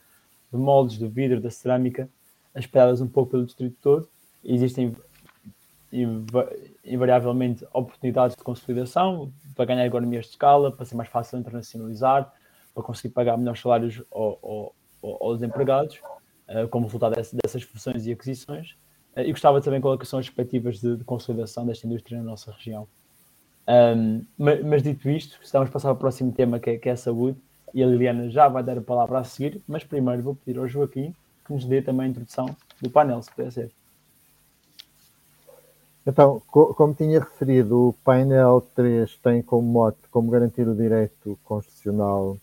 [0.53, 2.07] de moldes, do vidro, da cerâmica,
[2.55, 4.07] espalhadas um pouco pelo distrito todo,
[4.45, 4.95] e existem
[6.85, 12.31] invariavelmente oportunidades de consolidação para ganhar economias de escala, para ser mais fácil internacionalizar,
[12.75, 16.01] para conseguir pagar melhores salários aos, aos empregados,
[16.49, 18.77] eh, como resultado dessas fusões e aquisições.
[19.15, 22.51] Eh, e gostava também quais são as perspectivas de, de, consolidação desta indústria na nossa
[22.53, 22.87] região.
[23.67, 26.93] Um, mas, mas, dito isto, estamos a passar ao próximo tema que é, que é,
[26.93, 27.39] a saúde
[27.73, 30.69] e a Liliana já vai dar a palavra a seguir, mas primeiro vou pedir ao
[30.69, 31.15] Joaquim
[31.47, 33.71] que nos dê também a introdução do painel, se puder ser.
[36.07, 41.39] Então, co como tinha referido, o painel 3 tem como mote como garantir o direito
[41.43, 42.37] constitucional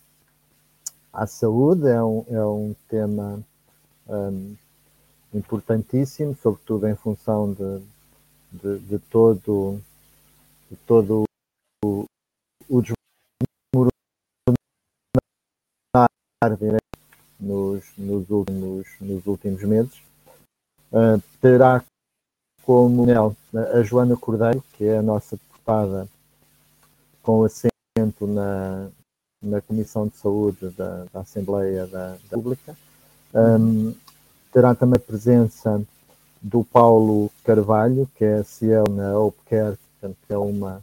[1.12, 3.42] à saúde, é um, é um tema
[4.08, 4.56] um,
[5.34, 7.82] importantíssimo, sobretudo em função de,
[8.52, 9.80] de, de todo,
[10.70, 11.24] de todo
[11.84, 12.04] o,
[12.68, 12.82] o
[17.38, 20.00] nos, nos, últimos, nos últimos meses.
[20.92, 21.84] Uh, terá
[22.64, 23.36] como nel
[23.74, 26.08] a Joana Cordeiro, que é a nossa deputada
[27.22, 28.88] com assento na,
[29.42, 32.76] na Comissão de Saúde da, da Assembleia da, da República.
[33.34, 33.94] Um,
[34.52, 35.82] terá também presença
[36.40, 40.82] do Paulo Carvalho, que é CEO na portanto, que é uma,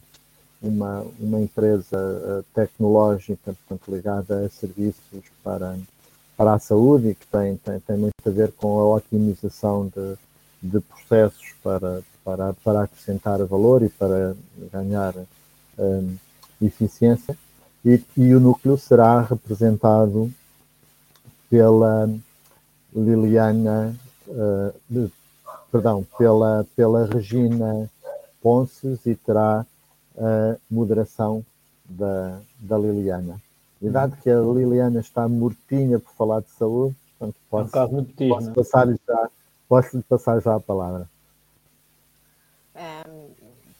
[0.60, 5.76] uma, uma empresa uh, tecnológica portanto, ligada a serviços para,
[6.36, 10.16] para a saúde e que tem, tem, tem muito a ver com a otimização de,
[10.62, 14.34] de processos para, para, para acrescentar valor e para
[14.72, 15.14] ganhar
[15.78, 16.16] um,
[16.60, 17.36] eficiência
[17.84, 20.30] e, e o núcleo será representado
[21.48, 22.08] pela
[22.94, 23.94] Liliana,
[24.28, 25.10] uh,
[25.70, 27.90] perdão, pela, pela Regina
[28.42, 29.66] Ponces e terá
[30.16, 31.44] a moderação
[31.88, 33.40] da, da Liliana.
[33.80, 38.04] E dado que a Liliana está mortinha por falar de saúde, portanto, posso, é um
[38.04, 38.54] posso né?
[38.54, 39.30] passar já,
[39.68, 41.08] posso lhe passar já a palavra.
[42.76, 43.30] Um,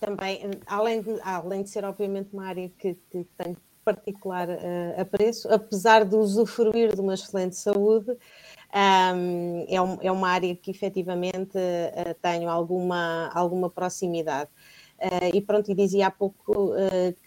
[0.00, 3.56] também, além de, além de ser obviamente uma área que, que tem
[3.94, 10.28] particular uh, apreço, apesar de usufruir de uma excelente saúde, um, é, um, é, uma
[10.28, 14.50] área que efetivamente uh, tenho alguma, alguma proximidade.
[14.98, 16.72] Uh, e pronto, e dizia há pouco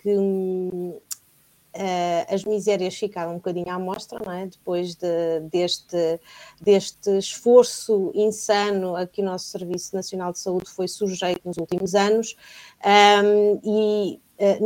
[0.01, 0.99] que um,
[2.31, 4.45] as misérias ficaram um bocadinho à mostra, não é?
[4.45, 6.19] depois de, deste,
[6.61, 11.95] deste esforço insano a que o nosso Serviço Nacional de Saúde foi sujeito nos últimos
[11.95, 12.35] anos,
[12.85, 14.21] um, e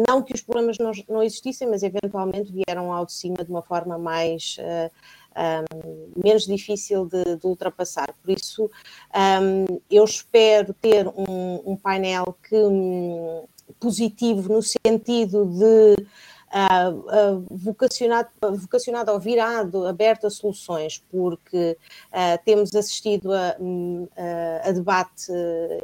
[0.08, 3.62] não que os problemas não, não, existissem, mas eventualmente vieram ao de cima de uma
[3.62, 4.92] forma mais uh,
[5.36, 8.12] eh, um, menos difícil de, de, ultrapassar.
[8.24, 8.72] Por isso,
[9.42, 13.46] um, eu espero ter um, um painel que, um,
[13.80, 16.08] positivo no sentido de
[16.54, 21.78] uh, vocacionado, vocacionado ou virado, aberto a soluções, porque
[22.12, 23.56] uh, temos assistido a,
[24.18, 25.32] a, a debate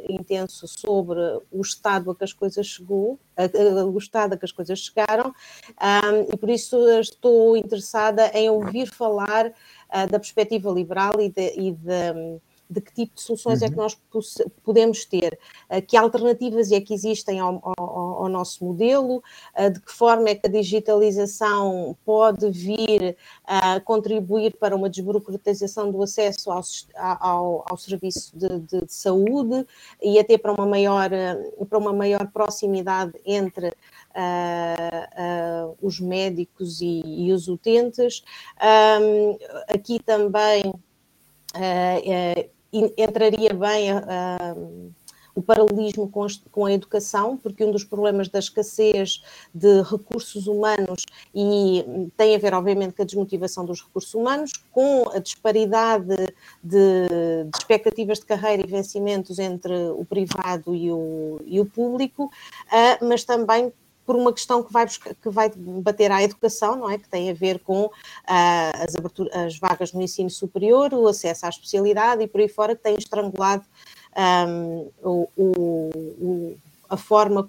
[0.08, 3.18] intenso sobre o estado a que as coisas chegou,
[3.92, 5.34] o estado a que as coisas chegaram,
[6.32, 11.72] e por isso estou interessada em ouvir falar uh, da perspectiva liberal e, de, e
[11.72, 13.66] de de que tipo de soluções uhum.
[13.66, 13.82] é que uhum.
[13.82, 15.38] nós podemos ter,
[15.70, 19.22] uh, que alternativas é que existem ao, ao, ao nosso modelo,
[19.58, 25.90] uh, de que forma é que a digitalização pode vir a contribuir para uma desburocratização
[25.90, 26.62] do acesso ao,
[26.96, 29.66] ao, ao serviço de, de, de, saúde
[30.02, 31.10] e até para uma maior,
[31.68, 33.68] para uma maior proximidade entre
[34.14, 38.22] uh, uh, os médicos e, e os utentes.
[38.62, 39.36] Um,
[39.68, 42.50] aqui também uh,
[42.96, 43.90] entraria bem
[45.34, 51.04] o paralelismo com, com, a educação, porque um dos problemas da escassez de recursos humanos
[51.34, 51.84] e
[52.16, 56.06] tem a ver, obviamente, com a desmotivação dos recursos humanos, com a disparidade
[56.62, 57.08] de,
[57.46, 63.04] de expectativas de carreira e vencimentos entre o privado e o, e o público, uh,
[63.04, 63.72] mas também
[64.06, 66.98] por uma questão que vai, buscar, que vai bater à educação, não é?
[66.98, 67.90] Que tem a ver com uh,
[68.26, 72.76] as, abertura, as vagas no ensino superior, o acesso à especialidade e por aí fora,
[72.76, 73.64] que tem estrangulado
[74.16, 76.56] um, o, o,
[76.88, 77.48] a forma,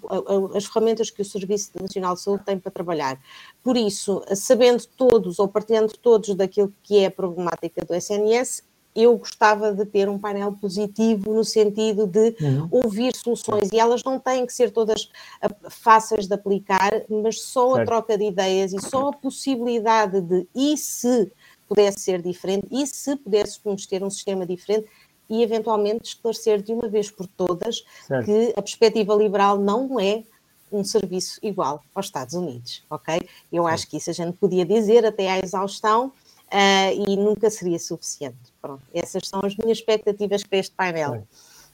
[0.54, 3.20] as ferramentas que o Serviço Nacional de Saúde tem para trabalhar.
[3.62, 8.62] Por isso, sabendo todos ou partilhando todos daquilo que é a problemática do SNS,
[8.96, 12.68] eu gostava de ter um painel positivo no sentido de uhum.
[12.70, 15.10] ouvir soluções e elas não têm que ser todas
[15.42, 17.82] ah, fáceis de aplicar, mas só certo.
[17.82, 21.30] a troca de ideias e só a possibilidade de e se
[21.68, 24.88] pudesse ser diferente, e se pudéssemos ter um sistema diferente,
[25.28, 28.24] e eventualmente esclarecer de uma vez por todas certo.
[28.24, 30.22] que a perspectiva liberal não é
[30.70, 33.28] um serviço igual aos Estados Unidos, ok?
[33.52, 36.06] Eu acho que isso a gente podia dizer até à exaustão
[36.46, 38.36] uh, e nunca seria suficiente.
[38.66, 41.26] Pronto, essas são as minhas expectativas para este painel.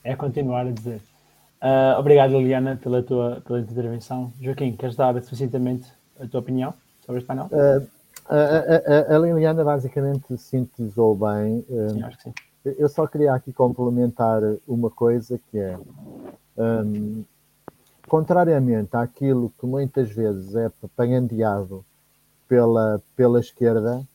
[0.04, 1.00] É continuar a dizer.
[1.62, 4.32] Uh, obrigado, Liliana, pela tua, pela intervenção.
[4.40, 5.86] Joaquim, queres dar sucintamente
[6.20, 6.74] a tua opinião
[7.06, 7.46] sobre este painel?
[7.46, 7.88] Uh,
[8.28, 11.64] a, a, a, Liliana basicamente sintetizou bem.
[11.68, 15.76] Sim, acho que sim eu só queria aqui complementar uma coisa que é,
[16.56, 17.24] um,
[18.06, 21.84] contrariamente àquilo que muitas vezes é propagandeado
[22.48, 24.06] pela, pela esquerda,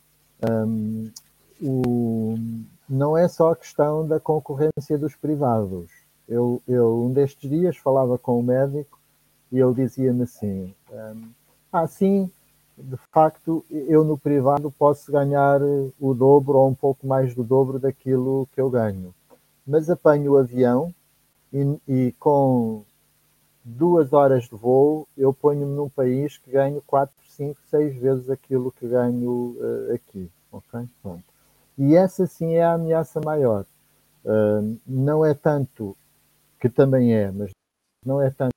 [0.49, 1.11] um,
[1.61, 2.35] o,
[2.87, 5.91] não é só a questão da concorrência dos privados.
[6.27, 8.99] Eu, eu um destes dias falava com um médico
[9.51, 11.29] e ele dizia-me assim: um,
[11.71, 12.29] ah, sim,
[12.77, 15.61] de facto, eu no privado posso ganhar
[15.99, 19.13] o dobro ou um pouco mais do dobro daquilo que eu ganho.
[19.65, 20.93] Mas apanho o avião
[21.51, 22.83] e, e com
[23.63, 28.71] duas horas de voo eu ponho-me num país que ganho 4, 5, 6 vezes aquilo
[28.71, 30.29] que ganho uh, aqui.
[30.51, 30.87] Ok?
[31.01, 31.36] Pronto.
[31.77, 33.65] E essa sim é a ameaça maior.
[34.25, 35.95] Uh, não é tanto,
[36.59, 37.51] que também é, mas
[38.05, 38.51] não é tanto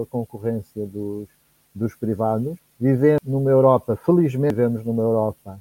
[0.00, 1.28] a concorrência dos,
[1.74, 5.60] dos privados, vivendo numa Europa, felizmente vivemos numa Europa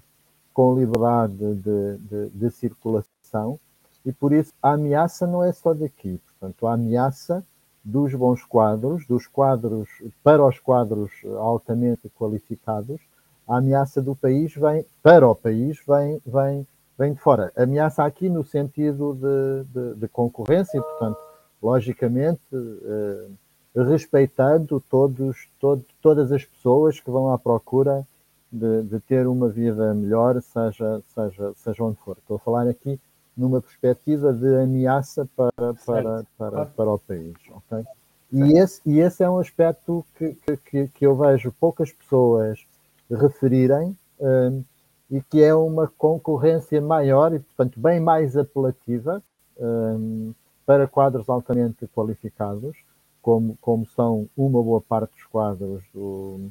[0.54, 3.60] com liberdade de, de, de, circulação
[4.06, 7.46] e por isso a ameaça não é só daqui, portanto a ameaça
[7.84, 9.90] dos bons quadros, dos quadros
[10.24, 13.02] para os quadros altamente qualificados,
[13.48, 16.66] a ameaça do país vem para o país vem vem
[16.98, 17.52] vem de fora.
[17.56, 19.18] Ameaça aqui no sentido
[19.66, 21.18] de, de concorrência, portanto
[21.66, 23.28] logicamente eh,
[23.76, 28.06] respeitando todos, todo, todas as pessoas que vão à procura
[28.52, 32.18] de, de, ter uma vida melhor, seja, seja, seja onde for.
[32.18, 33.00] Estou a falar aqui
[33.36, 37.34] numa perspectiva de ameaça para, para, para, para o país.
[37.50, 37.84] Okay?
[38.32, 40.38] E, esse, e esse é um aspecto que,
[40.70, 42.66] que, que eu vejo poucas pessoas
[43.10, 44.64] referirem um,
[45.10, 49.22] e que é uma concorrência maior e, portanto, bem mais apelativa
[49.58, 50.34] um,
[50.66, 52.76] para quadros altamente qualificados
[53.22, 56.50] como, como são uma boa parte dos quadros do,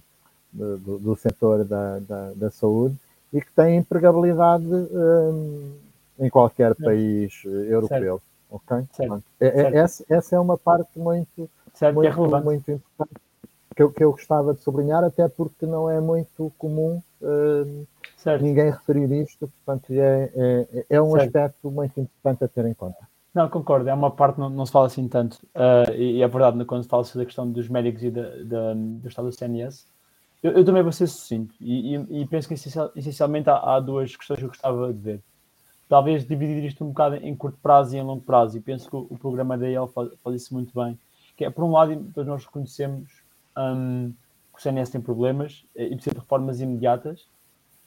[0.52, 2.96] do, do setor da, da, da, saúde
[3.32, 5.72] e que têm empregabilidade um,
[6.18, 8.20] em qualquer país europeu.
[8.50, 8.84] Ok?
[8.92, 9.22] Certo.
[9.40, 13.20] É, é, essa, essa é uma parte muito, certo, muito, é muito importante
[13.74, 18.70] que eu, que eu gostava de sublinhar, até porque não é muito comum uh, ninguém
[18.70, 21.24] referir isto, portanto é, é, é um certo.
[21.24, 22.98] aspecto muito importante a ter em conta.
[23.34, 25.34] Não, concordo, é uma parte que não, não se fala assim tanto.
[25.54, 28.22] Uh, e, e, é verdade, quando se fala sobre a questão dos médicos e da,
[28.44, 29.86] da, do estado do CNS,
[30.40, 34.14] eu, eu, também vou ser sucinto e, e, e penso que essencialmente há, há, duas
[34.14, 35.20] questões que eu gostava de ver.
[35.88, 38.94] Talvez dividir isto um bocado em curto prazo e em longo prazo, e penso que
[38.94, 40.98] o, o programa da EL faz, faz, isso muito bem.
[41.36, 43.10] Que é, por um lado, todos nós reconhecemos
[43.56, 44.12] um,
[44.54, 47.22] que o CNS tem problemas e precisa de reformas imediatas,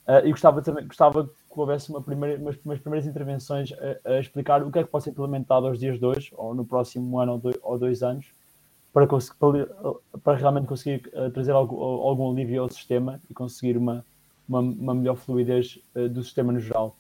[0.05, 3.71] uh, e gostava, gostava que houvesse uma primeira, umas, umas primeiras intervenções
[4.05, 6.53] a, a, explicar o que é que pode ser implementado aos dias de hoje, ou
[6.53, 8.31] no próximo ano ou dois, ou dois anos,
[8.93, 9.19] para, para,
[10.23, 14.05] para, realmente conseguir uh, trazer algum, algum alívio ao sistema e conseguir uma,
[14.47, 16.95] uma, uma melhor fluidez uh, do sistema no geral.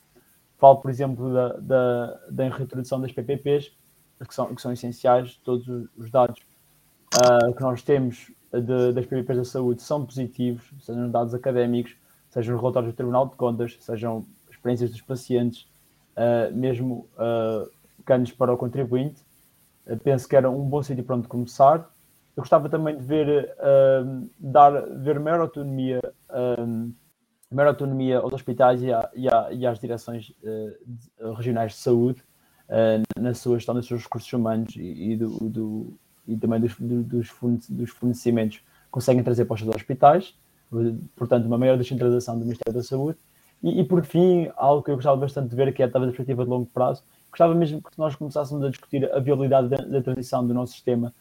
[0.57, 3.71] Falo, por exemplo, da, da, da reintrodução das PPPs,
[4.27, 6.41] que são, que são essenciais, todos os dados
[7.55, 8.31] que nós temos
[8.61, 11.95] de, das PPPs da saúde são positivos, sejam dados académicos,
[12.29, 15.67] sejam relatórios do Tribunal de Contas, sejam experiências dos pacientes,
[16.15, 17.69] uh, mesmo uh,
[18.05, 19.21] ganhos para o contribuinte.
[19.85, 21.89] Uh, penso que era um bom sítio para onde começar.
[22.35, 25.99] Eu gostava também de ver, uh, dar, ver maior autonomia,
[27.51, 30.33] maior autonomia aos hospitais e, à, e, à, e às direções
[31.35, 32.23] regionais de saúde
[33.17, 37.89] na sua gestão dos seus recursos humanos e, e do, do, e também dos, dos
[37.89, 40.35] fornecimentos que conseguem trazer para os hospitais,
[41.15, 43.17] portanto, uma maior descentralização do Ministério da Saúde.
[43.63, 46.11] E, e, por fim, algo que eu gostava bastante de ver, que é talvez a
[46.11, 50.01] perspectiva de longo prazo, gostava mesmo que nós começássemos a discutir a viabilidade da, da
[50.01, 51.13] transição do nosso sistema,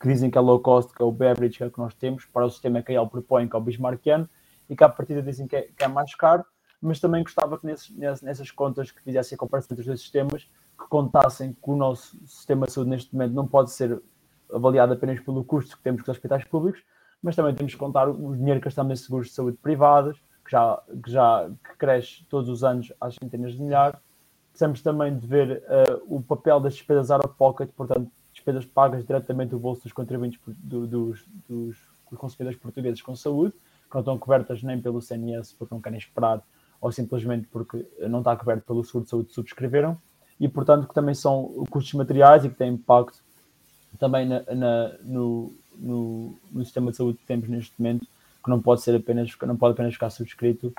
[0.00, 1.94] que dizem que é low cost, que é o beverage, que é o que nós
[1.94, 4.28] temos, para o sistema que a propõe, que é o Bismarckiano,
[4.68, 6.44] e que à partida dizem que é, que é mais caro,
[6.80, 7.90] mas também gostava que nesses,
[8.22, 10.48] nessas contas que fizessem a comparação entre os dois sistemas,
[10.78, 14.02] que contassem que o nosso sistema de saúde neste momento não pode ser
[14.52, 16.82] avaliado apenas pelo custo que temos com os hospitais públicos,
[17.22, 20.50] mas também temos que contar o dinheiro que gastamos em seguros de saúde privados, que
[20.50, 23.98] já, que já que cresce todos os anos às centenas de milhares.
[24.50, 29.04] Precisamos também de ver uh, o papel das despesas out of pocket, portanto, despesas pagas
[29.04, 34.18] diretamente do bolso dos contribuintes do, dos, dos, consumidores portugueses com saúde, que não estão
[34.18, 36.42] cobertas nem pelo CNS porque não querem esperar
[36.80, 39.96] ou simplesmente porque não está coberto pelo seguro de saúde que subscreveram
[40.38, 43.22] e, portanto, que também são custos materiais e que têm impacto
[43.98, 48.06] também na, na, no, no, no, sistema de saúde que temos neste momento,
[48.42, 50.72] que não pode ser apenas, não pode apenas ficar subscrito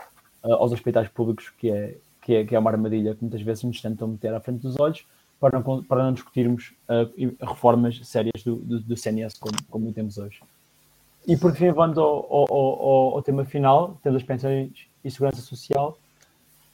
[0.43, 3.64] uh, aos hospitais públicos, que é, que, é, que é uma armadilha que muitas vezes
[3.64, 5.05] nos tentam meter à frente dos olhos,
[5.39, 10.18] para não, para não discutirmos uh, reformas sérias do, do, do CNS como, como temos
[10.18, 10.39] hoje.
[11.28, 14.72] E por fim, vamos ao, ao, ao, ao, tema final, temos as pensões
[15.03, 15.97] e segurança social.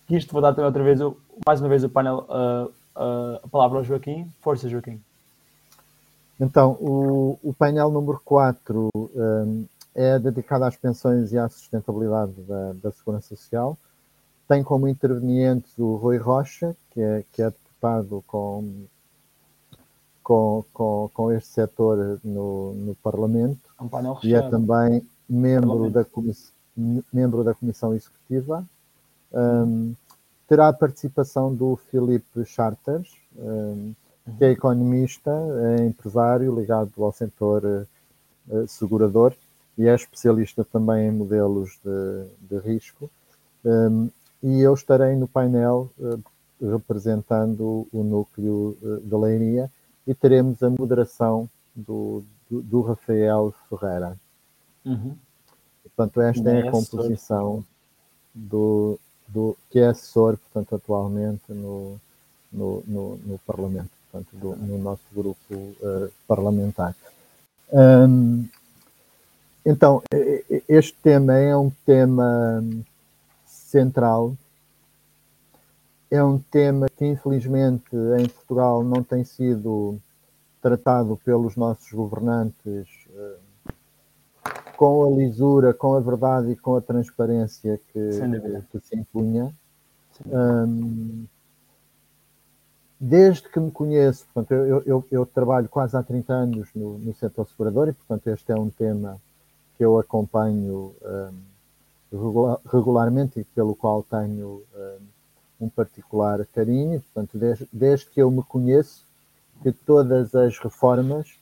[0.09, 0.99] Isto vou dar também outra vez,
[1.45, 2.73] mais uma vez, o painel, uh,
[3.43, 4.27] a palavra ao Joaquim.
[4.41, 4.99] Força, Joaquim.
[6.39, 12.73] Então, o, o painel número 4 um, é dedicado às pensões e à sustentabilidade da,
[12.73, 13.77] da, Segurança Social.
[14.47, 18.85] Tem como intervenientes o Rui Rocha, que é, que é deputado com,
[20.23, 23.89] com, com, com este setor no, no Parlamento um
[24.23, 26.05] e é também membro da,
[27.11, 28.65] membro da Comissão Executiva.
[29.31, 29.93] Um,
[30.47, 33.93] terá a participação do Filipe Charters, um,
[34.37, 35.31] que é economista,
[35.77, 37.87] é empresário ligado ao setor
[38.47, 39.33] uh, segurador
[39.77, 43.09] e é especialista também em modelos de, de risco.
[43.63, 44.09] Um,
[44.41, 46.21] e eu estarei no painel uh,
[46.61, 49.71] representando o núcleo uh, da Leiria
[50.05, 54.17] e teremos a moderação do, do, do Rafael Ferreira.
[54.85, 55.15] Uhum.
[55.83, 57.63] Portanto, esta é, é a composição
[58.33, 61.99] do, do, que é assessor, portanto, atualmente no,
[62.51, 66.95] no, no, no Parlamento portanto, do, no nosso grupo uh, parlamentar.
[67.71, 68.47] Um,
[69.65, 70.01] então,
[70.67, 72.63] este tema é um tema
[73.45, 74.35] central,
[76.09, 79.99] é um tema que infelizmente em Portugal não tem sido
[80.61, 83.73] tratado pelos nossos governantes uh,
[84.75, 88.09] com a lisura, com a verdade e com a transparência que,
[88.71, 89.53] que se impunha.
[90.25, 91.25] Um,
[92.99, 97.13] desde que me conheço, portanto, eu, eu, eu, trabalho quase há 30 anos no, no
[97.15, 99.19] setor segurador e, portanto, este é um tema
[99.77, 104.63] que eu acompanho um, regular, regularmente e pelo qual tenho
[105.59, 107.01] um, um particular carinho.
[107.01, 109.05] Portanto, desde, desde, que eu me conheço,
[109.63, 111.39] que todas as reformas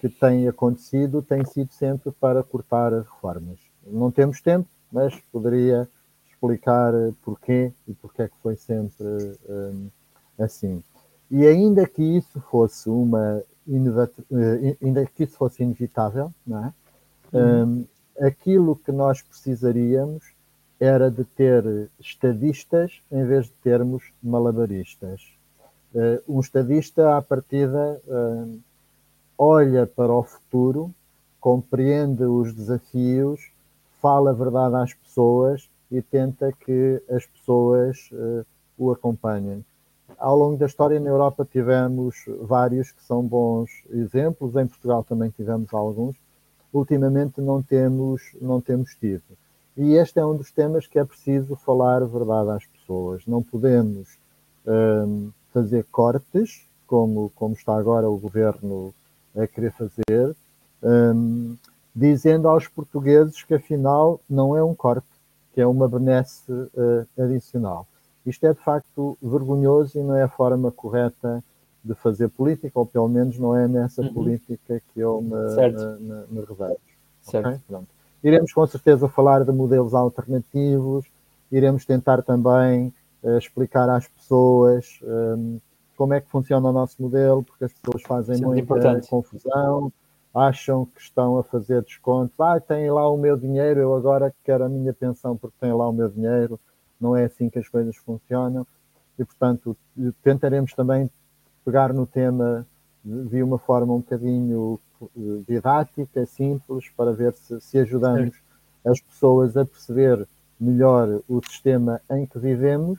[0.00, 3.58] que têm acontecido têm sido sempre para cortar reformas.
[3.86, 5.88] Não temos tempo, mas poderia
[6.30, 6.92] explicar
[7.24, 9.06] porquê e porque é que foi sempre
[9.48, 9.88] um,
[10.38, 10.82] assim.
[11.30, 16.72] E ainda que isso fosse uma eh, ainda que isso fosse inevitável, não é?
[17.32, 17.86] Uhum.
[18.20, 20.24] Um, aquilo que nós precisaríamos
[20.80, 25.22] era de ter estadistas em vez de termos malabaristas.
[25.94, 28.58] Uh, um estadista, à partida, uh,
[29.36, 30.94] olha para o futuro,
[31.40, 33.50] compreende os desafios,
[34.00, 38.46] fala a verdade às pessoas e tenta que as pessoas uh,
[38.78, 39.64] o acompanhem
[40.18, 45.30] ao longo da história na Europa tivemos vários que são bons exemplos, em Portugal também
[45.30, 46.16] tivemos alguns.
[46.72, 49.22] Ultimamente não temos, não temos tido.
[49.76, 53.24] E este é um dos temas que é preciso falar verdade às pessoas.
[53.26, 54.18] Não podemos
[54.66, 58.92] um, fazer cortes, como, como está agora o governo
[59.36, 60.34] a querer fazer,
[60.82, 61.56] um,
[61.94, 65.06] dizendo aos portugueses que afinal não é um corte,
[65.54, 67.86] que é uma benesse uh, adicional.
[68.28, 71.42] Isto é de facto vergonhoso e não é a forma correta
[71.82, 74.12] de fazer política, ou pelo menos não é nessa uhum.
[74.12, 75.30] política que eu me,
[75.98, 76.76] me, me revejo.
[77.26, 77.60] Okay?
[78.22, 81.06] Iremos com certeza falar de modelos alternativos,
[81.50, 85.60] iremos tentar também uh, explicar às pessoas um, ehm,
[85.96, 89.08] como é que funciona o nosso modelo, porque as pessoas fazem Sim, muita importante.
[89.08, 89.92] confusão,
[90.34, 92.32] acham que estão a fazer desconto.
[92.42, 95.88] Ah, tem lá o meu dinheiro, eu agora quero a minha pensão porque tem lá
[95.88, 96.58] o meu dinheiro.
[97.00, 98.66] Não é assim que as coisas funcionam.
[99.18, 99.76] E, portanto,
[100.22, 101.10] tentaremos também
[101.64, 102.66] pegar no tema
[103.04, 108.36] de uma forma um bocadinho eh, didática, simples, para ver se, se ajudamos
[108.84, 110.26] as pessoas a perceber
[110.58, 112.98] melhor o sistema em que vivemos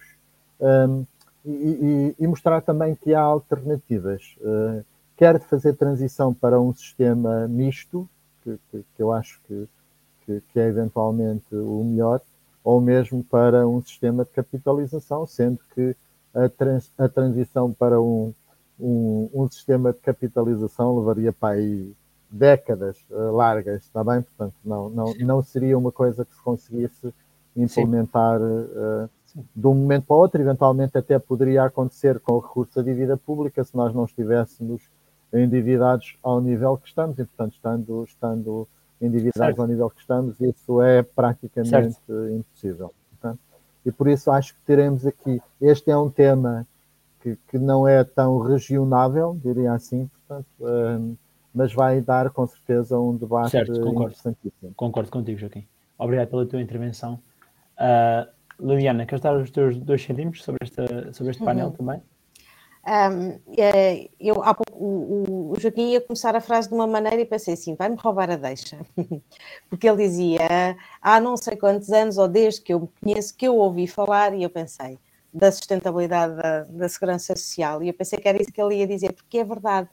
[0.60, 1.06] um,
[1.46, 4.36] e, e, e, mostrar também que há alternativas.
[4.40, 4.84] Uh,
[5.16, 8.08] quer de fazer transição para um sistema misto,
[8.44, 9.68] que, que, que eu acho que,
[10.26, 12.22] que, é eventualmente o melhor,
[12.64, 15.96] ou mesmo para um sistema de capitalização, sendo que
[16.34, 18.34] a, trans, a transição para um,
[18.80, 21.94] um, um, sistema de capitalização levaria para aí
[22.30, 24.22] décadas uh, largas, está bem?
[24.22, 27.14] Portanto, não, não, não seria uma coisa que se conseguisse
[27.56, 29.10] implementar uh,
[29.56, 33.18] de um momento para o outro, eventualmente até poderia acontecer com o recurso à dívida
[33.18, 34.82] pública se nós não estivéssemos
[35.34, 38.68] endividados ao nível que estamos, e portanto, estando, estando
[39.02, 39.62] endividados certo.
[39.62, 42.30] ao nível que estamos, isso é praticamente certo.
[42.32, 42.94] impossível.
[43.12, 43.40] Portanto,
[43.86, 46.68] e por isso acho que teremos aqui, este é um tema
[47.22, 51.16] que, que não é tão regionável, diria assim, portanto, um,
[51.54, 54.04] mas vai dar com certeza um debate certo, concordo.
[54.04, 54.74] interessantíssimo.
[54.76, 55.66] Concordo contigo, Joaquim.
[55.98, 57.20] Obrigado pela tua intervenção.
[57.78, 58.30] Uh,
[58.60, 61.74] Liliana, queres dar os teus dois centímetros sobre, esta, sobre este painel uhum.
[61.74, 62.02] também?
[62.90, 63.40] Um,
[64.20, 67.54] eu, há pouco, o, o, Joaquim ia começar a frase de uma maneira e pensei
[67.54, 68.80] assim: vai-me roubar a deixa.
[69.70, 73.48] Porque ele dizia há não sei quantos anos, ou desde que eu me conheço, que
[73.48, 74.98] eu ouvi falar, e eu pensei
[75.32, 77.84] da sustentabilidade da, da segurança social.
[77.84, 79.88] E eu pensei que era isso que ele ia dizer, porque é verdade.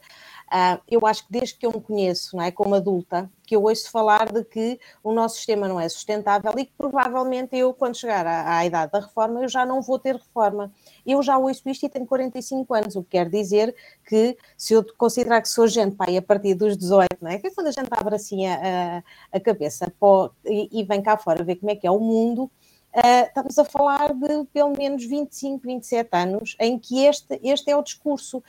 [0.47, 3.63] Uh, eu acho que desde que eu me conheço, não é, como adulta, que eu
[3.63, 7.97] ouço falar de que o nosso sistema não é sustentável e que provavelmente eu, quando
[7.97, 10.71] chegar à, à, idade da reforma, eu já não vou ter reforma.
[11.07, 13.73] Eu já ouço isto e tenho 45 anos, o que quer dizer
[14.05, 17.39] que se eu considerar que sou gente, pai, a partir dos 18, não é?
[17.39, 19.01] Que é quando a gente abre assim a,
[19.31, 22.43] a cabeça pô, e, e vem cá fora ver como é que é o mundo,
[22.43, 27.75] uh, estamos a falar de pelo menos 25, 27 anos em que este, este é
[27.77, 28.39] o discurso.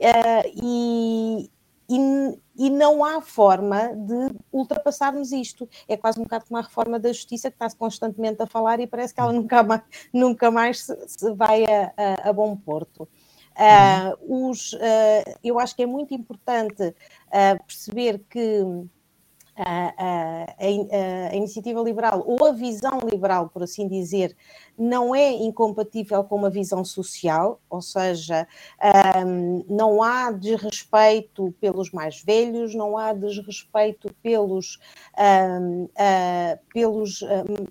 [0.00, 1.50] Uh, e,
[1.90, 5.68] e, e, não há forma de ultrapassarmos isto.
[5.88, 8.86] É quase um bocado como a reforma da justiça que está-se constantemente a falar e
[8.86, 9.82] parece que ela nunca mais,
[10.12, 13.08] nunca mais se, se vai a, a, a, bom porto.
[13.56, 16.94] Uh, os, uh, eu acho que é muito importante
[17.66, 18.64] perceber que
[19.64, 24.36] a, a, a, iniciativa liberal ou a visão liberal, por assim dizer,
[24.78, 28.48] não é incompatível com uma visão social, ou seja,
[29.26, 34.78] um, não há desrespeito pelos mais velhos, não há desrespeito pelos,
[35.18, 37.28] um, uh, pelos um,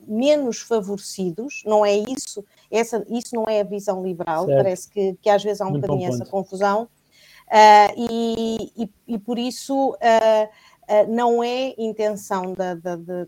[0.08, 4.58] menos favorecidos, não é isso, essa, isso não é a visão liberal, certo.
[4.58, 9.18] parece que, que às vezes há um Muito bocadinho essa confusão, uh, e, e, e,
[9.18, 9.92] por isso.
[9.94, 10.69] Uh, Uh,
[11.08, 13.26] não é intenção da, da, da,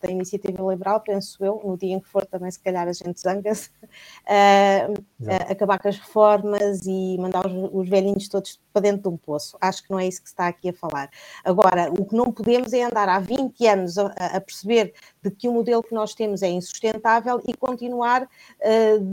[0.00, 3.20] da, iniciativa liberal, penso eu, no dia em que for também se calhar a gente
[3.20, 3.70] zanga-se,
[4.26, 9.08] uh, uh, acabar com as reformas e mandar os, os, velhinhos todos para dentro de
[9.08, 9.56] um poço.
[9.60, 11.08] Acho que não é isso que se está aqui a falar.
[11.44, 14.92] Agora, o que não podemos é andar há 20 anos a, a perceber
[15.22, 18.28] de que o modelo que nós temos é insustentável e continuar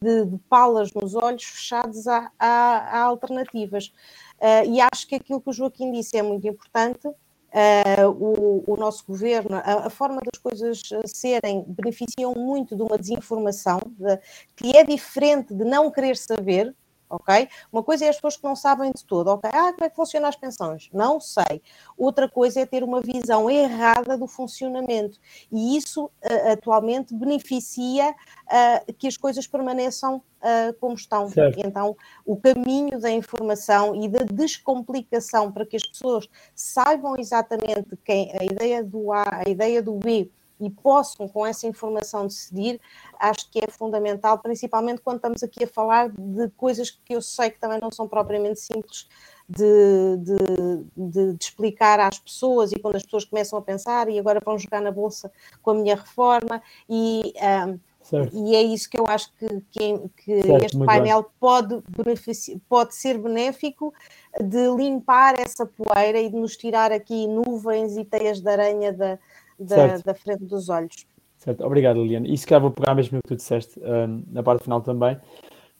[0.02, 3.92] de, de, palas nos olhos fechados a, a, a alternativas.
[4.66, 7.08] e acho que aquilo que o Joaquim disse é muito importante,
[7.54, 12.98] Uh, o, o, nosso governo, a, a, forma das coisas serem, beneficiam muito de uma
[12.98, 14.18] desinformação de,
[14.56, 16.74] que é diferente de não querer saber,
[17.08, 17.48] ok?
[17.72, 19.50] Uma coisa é as pessoas que não sabem de tudo, ok?
[19.52, 20.88] Ah, como é que funcionam as pensões?
[20.92, 21.62] Não sei.
[21.96, 25.18] Outra coisa é ter uma visão errada do funcionamento
[25.50, 31.28] e isso uh, atualmente beneficia uh, que as coisas permaneçam uh, como estão.
[31.28, 31.60] Certo.
[31.64, 38.32] Então, o caminho da informação e da descomplicação para que as pessoas saibam exatamente quem
[38.38, 40.30] a ideia do A, a ideia do B
[40.60, 42.80] e possam, com essa informação, decidir,
[43.18, 47.50] acho que é fundamental, principalmente quando estamos aqui a falar de coisas que eu sei
[47.50, 49.08] que também não são propriamente simples
[49.48, 54.40] de, de, de, explicar às pessoas e quando as pessoas começam a pensar e agora
[54.44, 55.30] vão jogar na bolsa
[55.62, 57.34] com a minha reforma e,
[57.68, 57.78] um,
[58.32, 61.30] e é isso que eu acho que, que, que certo, este painel bem.
[61.38, 61.82] pode,
[62.68, 63.92] pode ser benéfico
[64.40, 69.18] de limpar essa poeira e de nos tirar aqui nuvens e teias de aranha da,
[69.58, 71.06] da, da frente dos olhos.
[71.36, 72.26] Certo, obrigado Liliana.
[72.28, 75.18] E se calhar vou pegar mesmo o que tu disseste uh, na parte final também,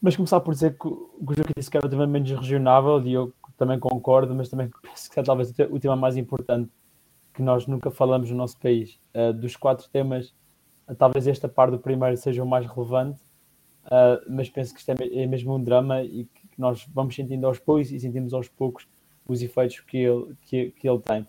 [0.01, 3.33] Mas começar por dizer que o jogo que disse que era menos regionável, e eu
[3.57, 6.71] também concordo, mas também penso que é talvez o tema mais importante
[7.33, 9.01] que nós nunca falamos no nosso país.
[9.15, 10.35] Uh, dos quatro temas,
[10.89, 13.21] uh, talvez esta parte do primeiro seja o mais relevante,
[13.87, 17.47] uh, mas penso que isto é, é, mesmo um drama e que nós vamos sentindo
[17.47, 18.87] aos poucos e sentimos aos poucos
[19.27, 21.27] os efeitos que ele, que, que ele tem.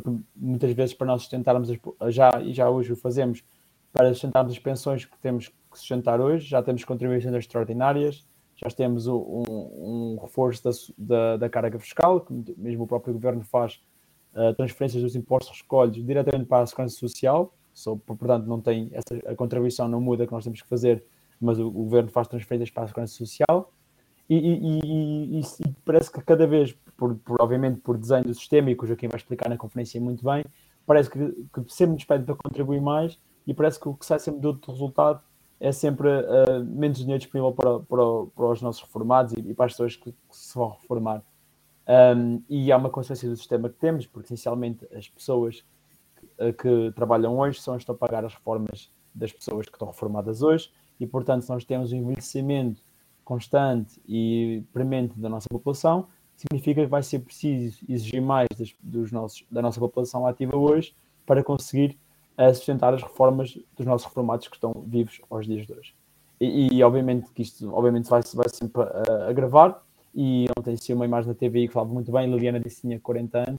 [0.00, 3.44] Porque muitas vezes, para nós sustentarmos, as, já e já hoje o fazemos,
[3.92, 8.26] para sustentarmos as pensões que temos que sustentar hoje, já temos contribuições extraordinárias,
[8.56, 13.42] já temos um, um reforço da, da, da, carga fiscal, que mesmo o próprio governo
[13.44, 13.80] faz
[14.34, 19.16] uh, transferências dos impostos recolhidos diretamente para a segurança social, so, portanto não tem essa,
[19.26, 21.04] a contribuição não muda que nós temos que fazer,
[21.40, 23.72] mas o, o governo faz transferências para a segurança social
[24.28, 25.44] e, e, e, e
[25.84, 29.08] parece que cada vez, por, por, obviamente por desenho do sistema, e que o Joaquim
[29.08, 30.44] vai explicar na conferência muito bem,
[30.86, 31.18] parece que,
[31.52, 34.58] que sempre nos pede para contribuir mais e parece que o que sai sempre do
[34.66, 35.20] resultado
[35.60, 39.72] é sempre uh, menos dinheiro disponível para, para, para, os nossos reformados e, para as
[39.72, 41.22] pessoas que, que se vão reformar.
[42.16, 45.64] Um, e há uma consequência do sistema que temos, porque essencialmente as pessoas
[46.16, 49.74] que, que, trabalham hoje são as que estão a pagar as reformas das pessoas que
[49.74, 52.82] estão reformadas hoje, e portanto, se nós temos um envelhecimento
[53.24, 56.06] constante e premente da nossa população,
[56.36, 60.94] significa que vai ser preciso exigir mais das, dos nossos, da nossa população ativa hoje
[61.24, 61.96] para conseguir
[62.36, 65.94] a sustentar as reformas dos nossos reformados que estão vivos aos dias de hoje.
[66.40, 69.80] E, e obviamente que isto obviamente vai, vai sempre uh, agravar,
[70.14, 73.00] e ontem se uma imagem da TVI que falava muito bem, Liliana disse que tinha
[73.00, 73.58] 40 anos,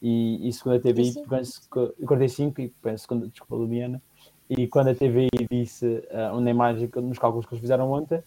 [0.00, 4.02] e, e segundo a TVI, penso que, 45, e penso, quando, desculpa Liliana,
[4.48, 8.22] e quando a TVI disse uh, uma imagem nos cálculos que eles fizeram ontem,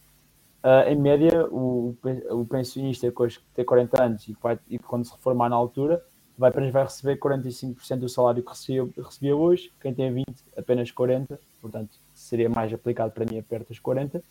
[0.65, 1.95] uh, em média o,
[2.31, 6.03] o pensionista que hoje tem 40 anos e, vai, e quando se reformar na altura,
[6.37, 10.25] vai vai receber 45% do salário que recebia, recebia hoje, quem tem 20
[10.57, 14.21] apenas 40, portanto seria mais aplicado para mim perto dos 40,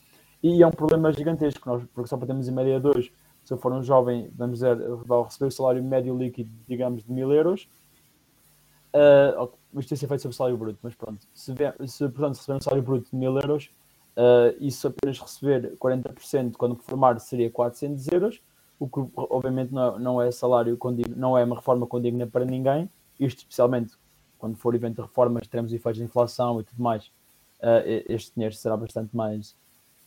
[0.43, 3.11] e é um problema gigantesco, nós, porque só podemos em média 2,
[3.45, 4.77] se eu for um jovem, vamos dizer,
[5.07, 7.69] vai receber o salário médio líquido, digamos, de 1000 euros,
[8.95, 11.55] uh, isto tem ser feito sobre o salário bruto, mas pronto, se,
[11.87, 13.71] se portanto, receber um salário bruto de 1000 euros,
[14.17, 18.43] uh, e se apenas receber 40% quando formar seria 400 euros,
[18.79, 22.45] o que obviamente não é, não é salário condigno, não é uma reforma condigna para
[22.45, 23.95] ninguém, isto especialmente
[24.39, 27.07] quando for evento de reformas, teremos efeitos de inflação e tudo mais,
[27.61, 29.57] uh, este dinheiro será bastante mais,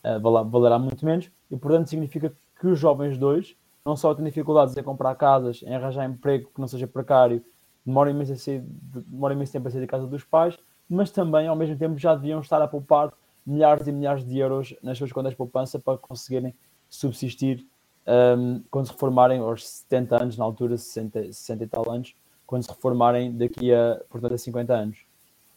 [0.04, 3.56] uh, valerá muito menos, e portanto significa que os jovens dois
[3.86, 7.42] não só têm dificuldades em comprar casas, em arranjar emprego que não seja precário,
[7.86, 11.48] demoram imenso, a sair, demoram imenso tempo a sair da casa dos pais, mas também
[11.48, 13.14] ao mesmo tempo já deviam estar a poupar
[13.48, 16.54] milhares e milhares de euros nas suas contas de poupança para conseguirem
[16.90, 17.66] subsistir
[18.06, 22.14] um, quando se reformarem aos 70 anos, na altura 60, 60 e tal anos,
[22.46, 24.98] quando se reformarem daqui a, portanto, a 50 anos.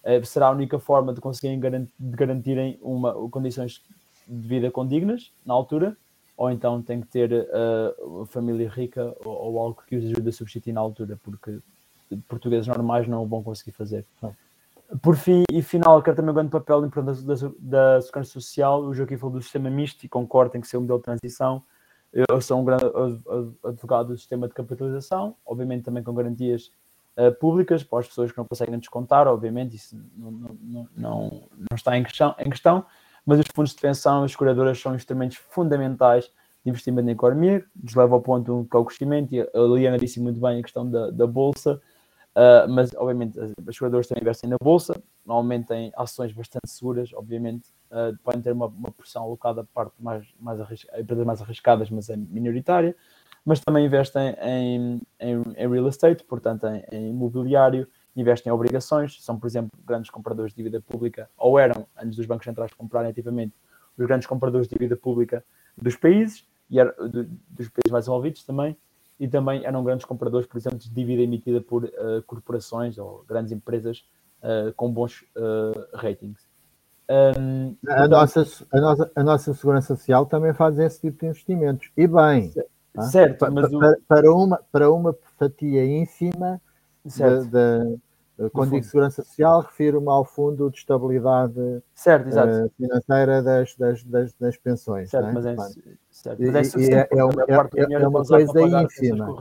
[0.04, 3.82] Uh, será a única forma de conseguirem garant, de garantirem uma, condições
[4.26, 5.96] de vida condignas na altura,
[6.36, 10.28] ou então tem que ter uh, uma família rica ou, ou, algo que os ajude
[10.28, 11.58] a substituir na altura, porque
[12.28, 14.04] portugueses normais não vão conseguir fazer.
[14.22, 14.34] Não.
[15.02, 18.82] Por fim e final, quero também um grande papel importante da, da, da Segurança Social.
[18.82, 21.62] O Joaquim falou do sistema misto e concordo, tem que ser um modelo de transição.
[22.12, 22.84] Eu sou um grande
[23.64, 26.72] advogado do sistema de capitalização, obviamente também com garantias
[27.16, 30.88] uh, públicas para as pessoas que não conseguem descontar, obviamente, isso não, não, não,
[31.56, 32.84] não, está em questão, em questão,
[33.24, 36.24] mas os fundos de pensão, as curadoras são instrumentos fundamentais
[36.64, 39.96] de investimento na economia, nos leva ao ponto que é o crescimento, e a Liana
[39.96, 41.80] disse muito bem a questão da, da Bolsa,
[42.30, 47.68] Uh, mas obviamente os jogadores também investem na bolsa, normalmente têm ações bastante seguras, obviamente.
[47.90, 50.60] Uh, podem ter uma, uma porção alocada para parte mais, mais
[50.96, 52.94] empresas mais arriscadas, mas é minoritária,
[53.44, 59.22] mas também investem em, em, em real estate, portanto em, em, imobiliário, investem em obrigações,
[59.24, 63.10] são por exemplo grandes compradores de dívida pública, ou eram, antes dos bancos centrais comprarem
[63.10, 63.54] ativamente,
[63.98, 65.44] os grandes compradores de dívida pública
[65.76, 68.76] dos países, e era, do, dos países mais envolvidos também,
[69.20, 73.52] e também eram grandes compradores, por exemplo, de dívida emitida por uh, corporações ou grandes
[73.52, 74.02] empresas
[74.42, 76.48] uh, com bons uh, ratings.
[77.38, 81.90] Um, a, nossa, a, nossa, a nossa Segurança Social também faz esse tipo de investimentos.
[81.96, 82.50] E bem,
[83.10, 83.50] certo, tá?
[83.50, 84.02] mas para, o...
[84.08, 86.60] para, uma, para uma fatia ínfima
[87.50, 87.84] da
[88.48, 92.30] quando digo segurança social, refiro-me ao Fundo de Estabilidade certo,
[92.74, 95.10] Financeira das, das, das, das pensões.
[95.10, 95.32] Certo, é?
[95.32, 95.56] mas é,
[96.22, 96.42] certo.
[96.52, 99.36] Mas é, é, é, uma, é, é uma coisa ínfima.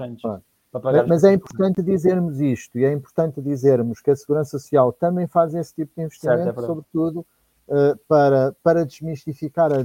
[0.71, 5.25] Mas, mas é importante dizermos isto, e é importante dizermos que a Segurança Social também
[5.27, 7.25] faz esse tipo de investimento, certo, sobretudo
[7.67, 9.83] uh, para, para desmistificar a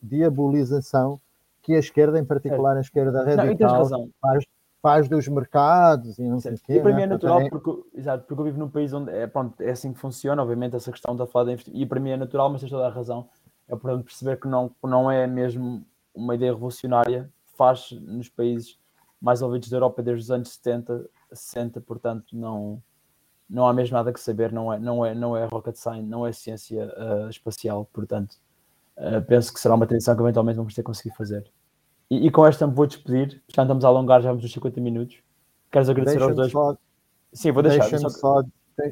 [0.00, 1.20] diabolização
[1.60, 4.44] que a esquerda, em particular a esquerda radical, não, faz
[4.82, 6.74] faz dos mercados e não sei o quê.
[6.74, 6.96] E para né?
[6.96, 7.48] mim é natural, é...
[7.48, 10.74] porque, exato, porque eu vivo num país onde é, pronto, é assim que funciona, obviamente,
[10.74, 12.90] essa questão da falar de investimento, e para mim é natural, mas tens toda a
[12.90, 13.28] razão.
[13.68, 18.78] É importante perceber que não, não é mesmo uma ideia revolucionária, faz nos países
[19.20, 22.82] mais ouvidos da Europa desde os anos 70, 60, portanto não,
[23.48, 26.26] não há mesmo nada que saber, não é, não é, não é rocket science, não
[26.26, 28.36] é ciência uh, espacial, portanto
[28.96, 31.48] uh, penso que será uma transição que eventualmente vamos ter que conseguir fazer.
[32.10, 34.80] E, e com esta me vou despedir, já estamos a alongar, já vamos nos 50
[34.80, 35.18] minutos.
[35.70, 36.52] Queres agradecer aos dois?
[36.52, 36.76] Só,
[37.32, 37.88] Sim, vou deixar.
[37.88, 38.42] Deixa-me só,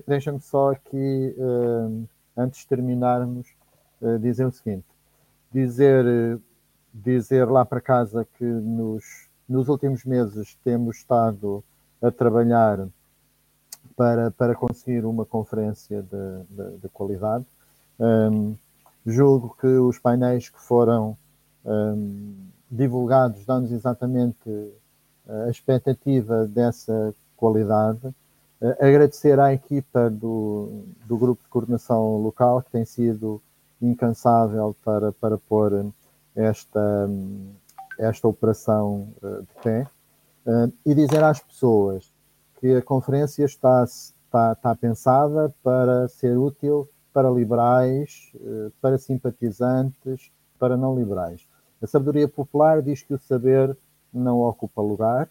[0.06, 3.48] deixa só aqui, uh, antes de terminarmos,
[4.22, 4.86] dizer o seguinte:
[5.52, 6.40] dizer,
[6.92, 11.64] dizer lá para casa que nos nos últimos meses temos estado
[12.00, 12.86] a trabalhar
[13.96, 17.44] para, para conseguir uma conferência de, de, de qualidade.
[17.98, 18.54] Um,
[19.04, 21.18] julgo que os painéis que foram
[21.64, 22.32] um,
[22.70, 24.72] divulgados dão-nos exatamente
[25.28, 28.06] a expectativa dessa qualidade.
[28.60, 33.42] Uh, agradecer à equipa do, do grupo de coordenação local, que tem sido
[33.82, 35.92] incansável para, para pôr
[36.34, 37.08] esta,
[37.98, 39.86] esta operação uh, de pé
[40.46, 42.12] uh, e dizer às pessoas
[42.58, 50.30] que a conferência está, está, está pensada para ser útil para liberais, uh, para simpatizantes,
[50.58, 51.46] para não liberais.
[51.82, 53.76] A sabedoria popular diz que o saber
[54.12, 55.28] não ocupa lugar,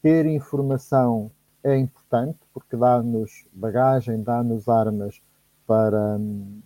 [0.00, 1.30] ter informação
[1.62, 5.20] é importante porque dá-nos bagagem, dá-nos armas
[5.66, 6.60] para, um,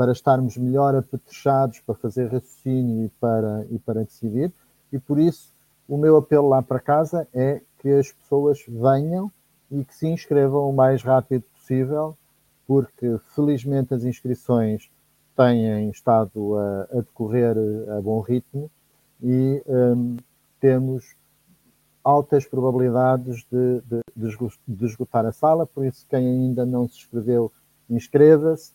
[0.00, 4.50] para estarmos melhor apetrechados para fazer raciocínio e para, e para decidir.
[4.90, 5.52] E por isso,
[5.86, 9.30] o meu apelo lá para casa é que as pessoas venham
[9.70, 12.16] e que se inscrevam o mais rápido possível,
[12.66, 14.90] porque felizmente as inscrições
[15.36, 17.54] têm estado a, a decorrer
[17.94, 18.70] a bom ritmo
[19.22, 20.16] e um,
[20.58, 21.14] temos
[22.02, 24.00] altas probabilidades de, de,
[24.66, 27.52] de, esgotar a sala, por isso quem ainda não se inscreveu,
[27.90, 28.72] inscreva-se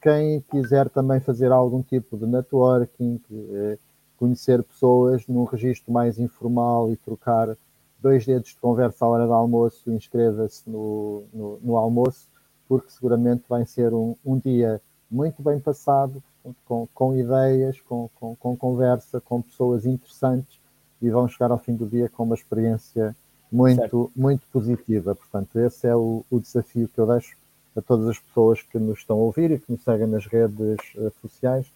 [0.00, 3.78] quem quiser também fazer algum tipo de networking, eh,
[4.18, 7.56] conhecer pessoas num registro mais informal e trocar
[8.00, 12.28] dois dedos de conversa à hora do almoço, inscreva-se no, no, no, almoço,
[12.68, 14.80] porque seguramente vai ser um, um dia
[15.10, 16.22] muito bem passado,
[16.64, 20.58] com, com ideias, com, com, com, conversa, com pessoas interessantes
[21.02, 23.14] e vão chegar ao fim do dia com uma experiência
[23.50, 25.14] muito, muito positiva.
[25.14, 27.36] Portanto, esse é o, o desafio que eu deixo
[27.78, 30.78] a todas as pessoas que nos estão a ouvir e que nos seguem nas redes
[30.96, 31.66] uh, sociais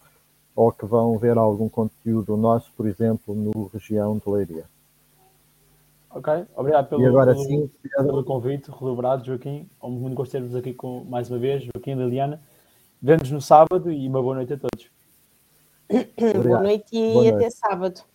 [0.55, 4.65] ou que vão ver algum conteúdo nosso, por exemplo, no região de Leiria.
[6.11, 9.67] Ok, obrigado pelo, agora, pelo, sim, pelo convite, redobrado, Joaquim.
[9.81, 12.39] Muito gosto de ter-vos aqui com, mais uma vez, Joaquim e Liliana.
[13.01, 14.91] Vemos no sábado e uma boa noite a todos.
[16.47, 17.35] Boa noite e boa noite.
[17.35, 18.12] até sábado.